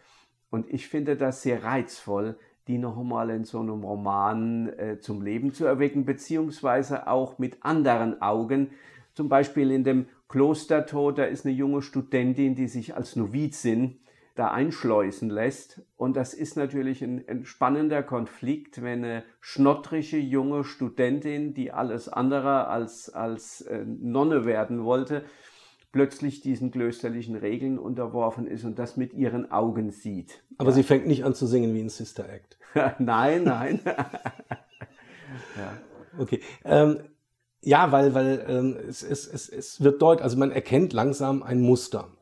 Und 0.49 0.73
ich 0.73 0.88
finde 0.88 1.16
das 1.16 1.42
sehr 1.42 1.62
reizvoll, 1.62 2.38
die 2.68 2.79
noch 2.79 2.97
einmal 2.97 3.29
in 3.31 3.44
so 3.44 3.61
einem 3.61 3.83
Roman 3.85 4.68
äh, 4.79 4.99
zum 5.01 5.21
Leben 5.21 5.53
zu 5.53 5.66
erwecken, 5.66 6.05
beziehungsweise 6.05 7.07
auch 7.07 7.38
mit 7.38 7.62
anderen 7.64 8.23
Augen. 8.23 8.71
Zum 9.14 9.29
Beispiel 9.29 9.71
in 9.71 9.85
dem 9.85 10.07
Klostertod, 10.29 11.18
da 11.18 11.25
ist 11.25 11.44
eine 11.44 11.55
junge 11.55 11.83
Studentin, 11.83 12.55
die 12.55 12.68
sich 12.68 12.94
als 12.94 13.16
Novizin 13.16 13.99
da 14.38 14.53
einschleusen 14.53 15.31
lässt. 15.31 15.83
Und 15.96 16.16
das 16.16 16.33
ist 16.33 16.57
natürlich 16.57 17.03
ein, 17.03 17.24
ein 17.27 17.44
spannender 17.44 18.05
Konflikt, 18.05 18.83
wenn 18.83 19.05
eine 19.05 19.24
schnottrige 19.40 20.18
junge 20.18 20.62
Studentin, 20.62 21.55
die 21.55 21.72
alles 21.72 22.09
andere 22.09 22.68
als, 22.68 23.11
als 23.11 23.62
äh, 23.62 23.85
Nonne 23.85 24.44
werden 24.44 24.85
wollte, 24.85 25.24
plötzlich 25.90 26.40
diesen 26.40 26.70
klösterlichen 26.70 27.35
Regeln 27.35 27.81
unterworfen 27.81 28.46
ist 28.46 28.64
und 28.64 28.79
das 28.79 28.96
mit 28.96 29.12
ihren 29.12 29.51
Augen 29.51 29.90
sieht. 29.90 30.44
Aber 30.57 30.70
ja. 30.70 30.77
sie 30.77 30.83
fängt 30.85 31.09
nicht 31.09 31.24
an 31.24 31.35
zu 31.35 31.46
singen 31.46 31.74
wie 31.74 31.81
ein 31.81 31.88
Sister 31.88 32.29
Act. 32.29 32.59
nein, 33.01 33.42
nein. 33.42 33.81
ja. 35.57 35.72
Okay. 36.16 36.40
Ähm, 36.64 37.01
ja, 37.61 37.90
weil, 37.90 38.14
weil 38.14 38.44
ähm, 38.46 38.77
es, 38.88 39.03
es, 39.03 39.27
es, 39.27 39.48
es 39.48 39.83
wird 39.83 40.01
deutlich, 40.01 40.22
also 40.22 40.37
man 40.37 40.53
erkennt 40.53 40.92
langsam 40.92 41.42
ein 41.42 41.61
Muster 41.61 42.12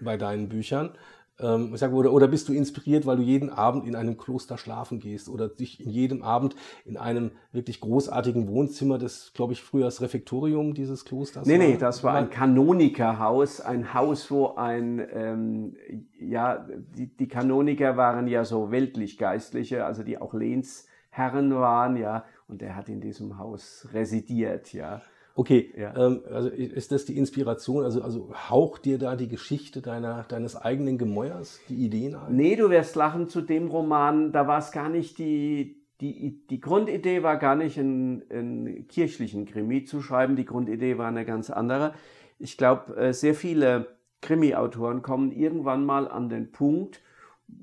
bei 0.00 0.16
deinen 0.16 0.48
Büchern. 0.48 0.96
Ähm, 1.40 1.70
ich 1.74 1.80
sage, 1.80 1.94
oder, 1.94 2.12
oder 2.12 2.28
bist 2.28 2.48
du 2.48 2.52
inspiriert, 2.52 3.06
weil 3.06 3.16
du 3.16 3.22
jeden 3.22 3.50
Abend 3.50 3.86
in 3.86 3.96
einem 3.96 4.16
Kloster 4.16 4.58
schlafen 4.58 5.00
gehst 5.00 5.28
oder 5.28 5.48
dich 5.48 5.80
in 5.80 5.90
jedem 5.90 6.22
Abend 6.22 6.54
in 6.84 6.96
einem 6.96 7.32
wirklich 7.52 7.80
großartigen 7.80 8.48
Wohnzimmer, 8.48 8.98
das, 8.98 9.32
glaube 9.34 9.52
ich, 9.52 9.62
früher 9.62 9.84
das 9.84 10.00
Refektorium 10.00 10.74
dieses 10.74 11.04
Klosters 11.04 11.46
nee, 11.46 11.54
war? 11.54 11.58
Nee, 11.58 11.72
nee, 11.72 11.78
das 11.78 12.04
war 12.04 12.14
ein 12.14 12.30
Kanonikerhaus, 12.30 13.60
ein 13.60 13.94
Haus, 13.94 14.30
wo 14.30 14.54
ein, 14.54 15.06
ähm, 15.12 15.76
ja, 16.18 16.66
die, 16.96 17.06
die 17.06 17.28
Kanoniker 17.28 17.96
waren 17.96 18.26
ja 18.26 18.44
so 18.44 18.70
weltlich-geistliche, 18.70 19.84
also 19.84 20.02
die 20.02 20.18
auch 20.18 20.34
Lehnsherren 20.34 21.54
waren, 21.54 21.96
ja, 21.96 22.24
und 22.48 22.62
er 22.62 22.76
hat 22.76 22.88
in 22.88 23.00
diesem 23.00 23.38
Haus 23.38 23.88
residiert, 23.92 24.72
ja. 24.72 25.00
Okay, 25.34 25.72
ja. 25.76 25.94
ähm, 25.96 26.22
also 26.30 26.48
ist 26.48 26.92
das 26.92 27.04
die 27.04 27.16
Inspiration? 27.16 27.84
Also, 27.84 28.02
also 28.02 28.32
haucht 28.34 28.84
dir 28.84 28.98
da 28.98 29.16
die 29.16 29.28
Geschichte 29.28 29.80
deiner, 29.80 30.24
deines 30.24 30.56
eigenen 30.56 30.98
Gemäuers, 30.98 31.60
die 31.68 31.76
Ideen 31.76 32.14
ein? 32.14 32.34
Nee, 32.34 32.56
du 32.56 32.70
wirst 32.70 32.96
lachen 32.96 33.28
zu 33.28 33.40
dem 33.40 33.68
Roman, 33.68 34.32
da 34.32 34.46
war 34.46 34.58
es 34.58 34.72
gar 34.72 34.88
nicht 34.88 35.18
die, 35.18 35.80
die, 36.00 36.46
die 36.48 36.60
Grundidee 36.60 37.22
war 37.22 37.36
gar 37.36 37.54
nicht 37.54 37.78
einen, 37.78 38.22
einen 38.30 38.88
kirchlichen 38.88 39.46
Krimi 39.46 39.84
zu 39.84 40.02
schreiben, 40.02 40.36
die 40.36 40.44
Grundidee 40.44 40.98
war 40.98 41.08
eine 41.08 41.24
ganz 41.24 41.50
andere. 41.50 41.94
Ich 42.38 42.56
glaube, 42.56 42.96
äh, 42.96 43.12
sehr 43.12 43.34
viele 43.34 43.98
Krimi-Autoren 44.22 45.02
kommen 45.02 45.32
irgendwann 45.32 45.84
mal 45.84 46.08
an 46.08 46.28
den 46.28 46.52
Punkt, 46.52 47.02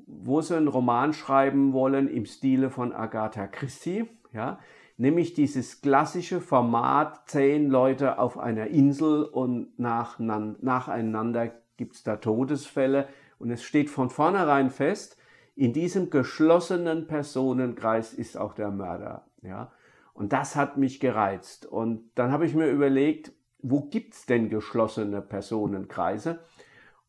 wo 0.05 0.41
sie 0.41 0.55
einen 0.55 0.67
Roman 0.67 1.13
schreiben 1.13 1.73
wollen 1.73 2.07
im 2.07 2.25
Stile 2.25 2.69
von 2.69 2.93
Agatha 2.93 3.47
Christie, 3.47 4.05
ja, 4.33 4.59
nämlich 4.97 5.33
dieses 5.33 5.81
klassische 5.81 6.41
Format, 6.41 7.29
zehn 7.29 7.69
Leute 7.69 8.19
auf 8.19 8.37
einer 8.37 8.67
Insel 8.67 9.23
und 9.23 9.79
nacheinander 9.79 11.51
gibt 11.77 11.95
es 11.95 12.03
da 12.03 12.17
Todesfälle 12.17 13.07
und 13.39 13.51
es 13.51 13.63
steht 13.63 13.89
von 13.89 14.09
vornherein 14.09 14.69
fest, 14.69 15.17
in 15.55 15.73
diesem 15.73 16.09
geschlossenen 16.09 17.07
Personenkreis 17.07 18.13
ist 18.13 18.37
auch 18.37 18.53
der 18.53 18.69
Mörder. 18.69 19.25
Ja? 19.41 19.71
Und 20.13 20.33
das 20.33 20.55
hat 20.55 20.77
mich 20.77 20.99
gereizt. 20.99 21.65
Und 21.65 22.11
dann 22.15 22.31
habe 22.31 22.45
ich 22.45 22.53
mir 22.53 22.67
überlegt, 22.67 23.31
wo 23.59 23.81
gibt 23.81 24.13
es 24.13 24.25
denn 24.25 24.49
geschlossene 24.49 25.21
Personenkreise? 25.21 26.39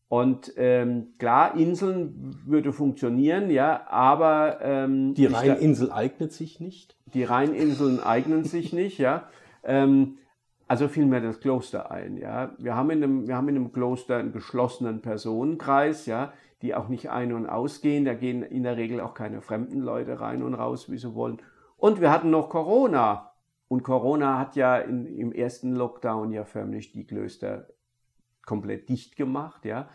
Und 0.09 0.53
ähm, 0.57 1.13
klar, 1.19 1.55
Inseln 1.55 2.35
würde 2.45 2.73
funktionieren, 2.73 3.51
ja, 3.51 3.85
aber 3.87 4.57
ähm, 4.59 5.13
die 5.13 5.27
Rheininsel 5.27 5.91
eignet 5.91 6.33
sich 6.33 6.59
nicht. 6.59 6.95
Die 7.13 7.23
Rheininseln 7.23 8.01
eignen 8.01 8.43
sich 8.43 8.73
nicht, 8.73 8.97
ja. 8.97 9.29
Ähm, 9.63 10.17
also 10.67 10.87
fiel 10.87 11.05
mir 11.05 11.21
das 11.21 11.39
Kloster 11.39 11.91
ein, 11.91 12.17
ja. 12.17 12.55
Wir 12.57 12.75
haben 12.75 12.89
in 12.89 13.03
einem, 13.03 13.27
wir 13.27 13.35
haben 13.35 13.49
in 13.49 13.55
einem 13.55 13.71
Kloster 13.71 14.17
einen 14.17 14.31
geschlossenen 14.31 15.01
Personenkreis, 15.01 16.07
ja, 16.07 16.33
die 16.63 16.73
auch 16.73 16.89
nicht 16.89 17.11
ein- 17.11 17.33
und 17.33 17.45
ausgehen. 17.45 18.03
Da 18.03 18.15
gehen 18.15 18.41
in 18.41 18.63
der 18.63 18.77
Regel 18.77 19.01
auch 19.01 19.13
keine 19.13 19.41
fremden 19.41 19.79
Leute 19.79 20.19
rein 20.19 20.41
und 20.41 20.55
raus, 20.55 20.89
wie 20.89 20.97
sie 20.97 21.13
wollen. 21.13 21.37
Und 21.77 22.01
wir 22.01 22.09
hatten 22.11 22.31
noch 22.31 22.49
Corona. 22.49 23.31
Und 23.67 23.83
Corona 23.83 24.39
hat 24.39 24.55
ja 24.55 24.77
in, 24.77 25.05
im 25.05 25.31
ersten 25.31 25.73
Lockdown 25.75 26.31
ja 26.31 26.45
förmlich 26.45 26.91
die 26.91 27.05
Klöster 27.05 27.67
komplett 28.49 28.89
dicht 28.89 29.15
gemacht, 29.15 29.63
ja. 29.63 29.87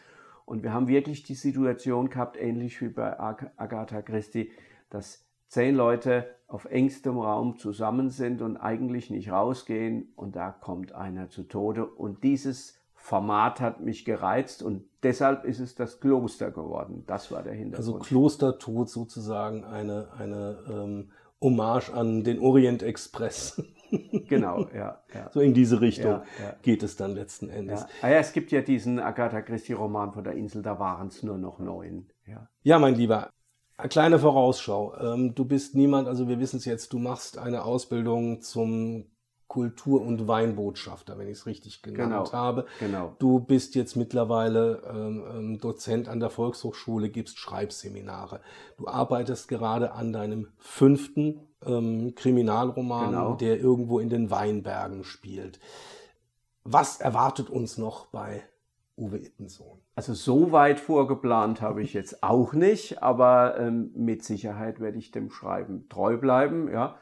Und 0.45 0.63
wir 0.63 0.73
haben 0.73 0.87
wirklich 0.87 1.25
die 1.25 1.35
Situation 1.35 2.09
gehabt, 2.09 2.41
ähnlich 2.41 2.81
wie 2.81 2.89
bei 2.89 3.19
Agatha 3.19 4.01
Christie, 4.01 4.53
dass 4.91 5.27
zehn 5.49 5.75
Leute 5.75 6.27
auf 6.47 6.67
engstem 6.67 7.19
Raum 7.19 7.59
zusammen 7.59 8.11
sind 8.11 8.43
und 8.43 8.57
eigentlich 8.57 9.11
nicht 9.11 9.33
rausgehen 9.33 10.13
und 10.15 10.37
da 10.37 10.53
kommt 10.53 10.93
einer 10.93 11.31
zu 11.31 11.43
Tode. 11.43 11.85
Und 11.85 12.23
dieses 12.23 12.81
Format 12.95 13.61
hat 13.61 13.81
mich 13.81 14.05
gereizt 14.05 14.63
und 14.63 14.85
deshalb 15.03 15.45
ist 15.45 15.59
es 15.59 15.75
das 15.75 15.99
Kloster 15.99 16.53
geworden. 16.53 17.03
Das 17.09 17.33
war 17.33 17.43
der 17.43 17.55
Hintergrund. 17.55 17.77
Also 17.77 17.99
Klostertod 17.99 18.89
sozusagen 18.89 19.65
eine, 19.65 20.13
eine 20.17 20.59
ähm, 20.71 21.11
Hommage 21.41 21.91
an 21.91 22.23
den 22.23 22.39
Orient 22.39 22.85
Express. 22.85 23.61
Genau, 24.29 24.67
ja, 24.75 25.03
ja. 25.13 25.31
So 25.33 25.41
in 25.41 25.55
diese 25.55 25.81
Richtung 25.81 26.13
ja, 26.13 26.25
ja. 26.41 26.57
geht 26.63 26.83
es 26.83 26.97
dann 26.97 27.15
letzten 27.15 27.49
Endes. 27.49 27.87
Ah 28.03 28.09
ja, 28.09 28.17
es 28.19 28.33
gibt 28.33 28.53
ja 28.53 28.61
diesen 28.61 28.99
Agatha 28.99 29.43
Christie-Roman 29.43 30.13
von 30.13 30.25
der 30.25 30.35
Insel, 30.35 30.63
da 30.63 30.79
waren 30.79 31.09
es 31.09 31.23
nur 31.23 31.39
noch 31.39 31.59
neun. 31.59 32.11
Ja. 32.27 32.49
ja, 32.63 32.79
mein 32.79 32.95
Lieber, 32.95 33.31
eine 33.77 33.89
kleine 33.89 34.19
Vorausschau. 34.19 34.97
Ähm, 34.99 35.35
du 35.35 35.45
bist 35.45 35.75
niemand, 35.75 36.09
also 36.09 36.29
wir 36.29 36.39
wissen 36.39 36.57
es 36.57 36.65
jetzt, 36.65 36.93
du 36.93 36.99
machst 36.99 37.39
eine 37.39 37.65
Ausbildung 37.65 38.41
zum 38.41 39.07
Kultur- 39.49 40.03
und 40.03 40.27
Weinbotschafter, 40.27 41.19
wenn 41.19 41.29
ich 41.29 41.39
es 41.39 41.47
richtig 41.47 41.83
genannt 41.83 42.27
Genau, 42.27 42.33
habe. 42.33 42.67
Genau. 42.81 43.15
Du 43.19 43.41
bist 43.41 43.75
jetzt 43.75 43.95
mittlerweile 43.97 44.83
ähm, 44.91 45.25
ähm, 45.33 45.59
Dozent 45.59 46.09
an 46.09 46.21
der 46.21 46.31
Volkshochschule, 46.31 47.11
gibst 47.11 47.39
Schreibseminare. 47.39 48.41
Du 48.79 48.89
arbeitest 48.89 49.49
gerade 49.49 49.93
an 49.93 50.13
deinem 50.13 50.49
fünften 50.59 51.41
ähm, 51.65 52.15
Kriminalroman, 52.15 53.11
Genau. 53.11 53.35
der 53.35 53.61
irgendwo 53.61 53.99
in 53.99 54.09
den 54.09 54.31
Weinbergen 54.31 55.05
spielt. 55.05 55.61
Was 56.65 57.01
erwartet 57.01 57.51
uns 57.51 57.77
noch 57.79 58.07
bei 58.07 58.43
Uwe 58.97 59.19
Ittensohn? 59.19 59.81
Also 59.97 60.15
so 60.15 60.51
weit 60.51 60.81
vorgeplant 60.81 61.61
habe 61.61 61.83
ich 61.83 61.93
jetzt 61.95 62.23
auch 62.23 62.53
nicht, 62.53 63.03
aber 63.03 63.59
ähm, 63.59 63.91
mit 63.95 64.25
Sicherheit 64.25 64.81
werde 64.81 64.99
ich 64.99 65.11
dem 65.11 65.31
Schreiben 65.31 65.89
treu 65.89 66.17
bleiben. 66.17 66.71
Ja. 66.73 66.97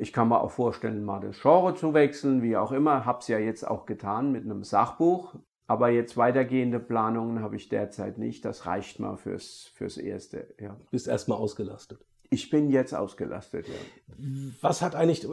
Ich 0.00 0.12
kann 0.12 0.28
mir 0.28 0.40
auch 0.40 0.52
vorstellen, 0.52 1.04
mal 1.04 1.20
das 1.20 1.40
Genre 1.40 1.74
zu 1.74 1.92
wechseln, 1.92 2.42
wie 2.42 2.56
auch 2.56 2.70
immer. 2.70 3.04
Habe 3.04 3.18
es 3.18 3.28
ja 3.28 3.38
jetzt 3.38 3.66
auch 3.66 3.84
getan 3.84 4.30
mit 4.30 4.44
einem 4.44 4.62
Sachbuch. 4.62 5.34
Aber 5.66 5.90
jetzt 5.90 6.16
weitergehende 6.16 6.80
Planungen 6.80 7.42
habe 7.42 7.56
ich 7.56 7.68
derzeit 7.68 8.16
nicht. 8.16 8.44
Das 8.44 8.64
reicht 8.64 9.00
mal 9.00 9.16
fürs, 9.16 9.70
fürs 9.74 9.98
Erste. 9.98 10.54
Ja. 10.58 10.76
Bist 10.90 11.08
erstmal 11.08 11.38
ausgelastet. 11.38 11.98
Ich 12.30 12.48
bin 12.48 12.70
jetzt 12.70 12.94
ausgelastet. 12.94 13.66
Ja. 13.68 13.74
Was 14.60 14.82
hat 14.82 14.94
eigentlich, 14.94 15.26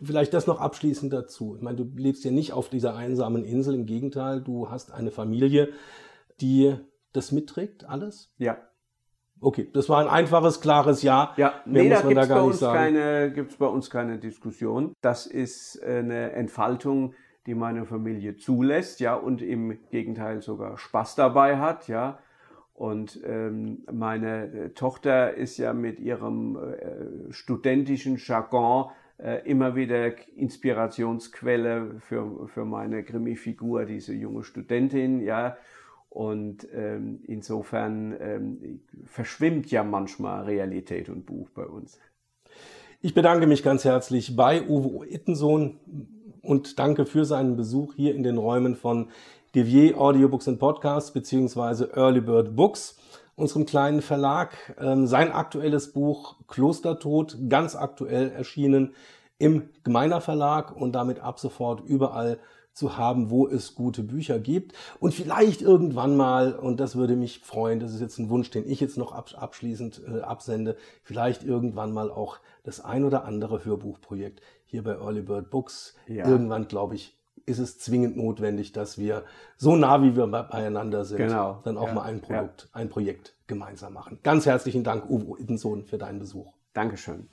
vielleicht 0.00 0.34
das 0.34 0.46
noch 0.46 0.60
abschließend 0.60 1.12
dazu? 1.12 1.56
Ich 1.56 1.62
meine, 1.62 1.76
du 1.76 1.90
lebst 1.94 2.24
ja 2.24 2.30
nicht 2.30 2.52
auf 2.52 2.68
dieser 2.68 2.94
einsamen 2.94 3.44
Insel, 3.44 3.74
im 3.74 3.86
Gegenteil, 3.86 4.40
du 4.40 4.70
hast 4.70 4.92
eine 4.92 5.10
Familie, 5.10 5.70
die 6.40 6.74
das 7.12 7.32
mitträgt, 7.32 7.84
alles? 7.88 8.32
ja. 8.38 8.58
Okay, 9.44 9.68
das 9.72 9.88
war 9.88 9.98
ein 10.00 10.06
einfaches, 10.06 10.60
klares 10.60 11.02
Ja. 11.02 11.32
Ja, 11.36 11.54
Mehr 11.66 11.82
nee, 11.82 11.88
da 11.90 12.00
gibt 12.02 12.16
da 12.16 12.22
es 12.22 12.28
bei, 12.28 12.40
uns 12.40 12.60
keine- 12.60 13.32
gibt's 13.32 13.56
bei 13.56 13.66
uns 13.66 13.90
keine 13.90 14.18
Diskussion. 14.18 14.94
Das 15.00 15.26
ist 15.26 15.82
eine 15.82 16.30
Entfaltung, 16.32 17.14
die 17.46 17.56
meine 17.56 17.84
Familie 17.84 18.36
zulässt, 18.36 19.00
ja, 19.00 19.14
und 19.16 19.42
im 19.42 19.78
Gegenteil 19.90 20.42
sogar 20.42 20.78
Spaß 20.78 21.16
dabei 21.16 21.58
hat, 21.58 21.88
ja. 21.88 22.18
Und 22.74 23.20
ähm, 23.26 23.82
meine 23.92 24.44
äh, 24.46 24.68
Tochter 24.70 25.34
ist 25.34 25.58
ja 25.58 25.72
mit 25.72 25.98
ihrem 25.98 26.56
äh, 26.56 27.32
studentischen 27.32 28.18
Jargon 28.18 28.90
äh, 29.18 29.42
immer 29.48 29.74
wieder 29.74 30.12
Inspirationsquelle 30.36 31.96
für, 31.98 32.48
für 32.48 32.64
meine 32.64 33.02
Krimi-Figur, 33.02 33.84
diese 33.86 34.14
junge 34.14 34.44
Studentin, 34.44 35.20
ja. 35.20 35.56
Und 36.12 36.68
ähm, 36.74 37.20
insofern 37.26 38.14
ähm, 38.20 38.80
verschwimmt 39.06 39.70
ja 39.70 39.82
manchmal 39.82 40.44
Realität 40.44 41.08
und 41.08 41.24
Buch 41.24 41.48
bei 41.54 41.64
uns. 41.64 41.98
Ich 43.00 43.14
bedanke 43.14 43.46
mich 43.46 43.62
ganz 43.62 43.86
herzlich 43.86 44.36
bei 44.36 44.68
Uwe 44.68 45.06
Ittensohn 45.08 45.80
und 46.42 46.78
danke 46.78 47.06
für 47.06 47.24
seinen 47.24 47.56
Besuch 47.56 47.94
hier 47.94 48.14
in 48.14 48.22
den 48.22 48.36
Räumen 48.36 48.76
von 48.76 49.08
Devier 49.54 49.98
Audiobooks 49.98 50.48
and 50.48 50.58
Podcasts 50.58 51.14
beziehungsweise 51.14 51.92
Early 51.94 52.20
Bird 52.20 52.54
Books, 52.56 52.98
unserem 53.34 53.64
kleinen 53.64 54.02
Verlag. 54.02 54.76
Ähm, 54.78 55.06
sein 55.06 55.32
aktuelles 55.32 55.94
Buch 55.94 56.36
Klostertod, 56.46 57.38
ganz 57.48 57.74
aktuell 57.74 58.28
erschienen 58.28 58.94
im 59.38 59.70
Gemeiner 59.82 60.20
Verlag 60.20 60.76
und 60.76 60.92
damit 60.92 61.20
ab 61.20 61.40
sofort 61.40 61.80
überall 61.80 62.38
zu 62.74 62.96
haben, 62.96 63.30
wo 63.30 63.46
es 63.46 63.74
gute 63.74 64.02
Bücher 64.02 64.38
gibt. 64.38 64.72
Und 65.00 65.12
vielleicht 65.14 65.60
irgendwann 65.62 66.16
mal, 66.16 66.54
und 66.54 66.80
das 66.80 66.96
würde 66.96 67.16
mich 67.16 67.40
freuen, 67.40 67.80
das 67.80 67.92
ist 67.92 68.00
jetzt 68.00 68.18
ein 68.18 68.30
Wunsch, 68.30 68.50
den 68.50 68.68
ich 68.68 68.80
jetzt 68.80 68.96
noch 68.96 69.12
abs- 69.12 69.34
abschließend 69.34 70.02
äh, 70.08 70.20
absende, 70.20 70.76
vielleicht 71.02 71.44
irgendwann 71.44 71.92
mal 71.92 72.10
auch 72.10 72.38
das 72.64 72.80
ein 72.84 73.04
oder 73.04 73.24
andere 73.24 73.64
Hörbuchprojekt 73.64 74.40
hier 74.64 74.82
bei 74.82 74.92
Early 74.92 75.22
Bird 75.22 75.50
Books. 75.50 75.94
Ja. 76.06 76.26
Irgendwann, 76.28 76.66
glaube 76.68 76.94
ich, 76.94 77.18
ist 77.44 77.58
es 77.58 77.78
zwingend 77.78 78.16
notwendig, 78.16 78.72
dass 78.72 78.98
wir 78.98 79.24
so 79.56 79.74
nah 79.76 80.00
wie 80.02 80.16
wir 80.16 80.26
be- 80.28 80.46
beieinander 80.50 81.04
sind, 81.04 81.18
Genau, 81.18 81.60
dann 81.64 81.76
auch 81.76 81.88
ja, 81.88 81.94
mal 81.94 82.02
ein 82.02 82.20
Produkt, 82.20 82.68
ein 82.72 82.88
Projekt 82.88 83.34
gemeinsam 83.48 83.92
machen. 83.92 84.20
Ganz 84.22 84.46
herzlichen 84.46 84.84
Dank, 84.84 85.10
Uwe 85.10 85.40
Ittensohn, 85.40 85.84
für 85.84 85.98
deinen 85.98 86.20
Besuch. 86.20 86.52
Dankeschön. 86.72 87.28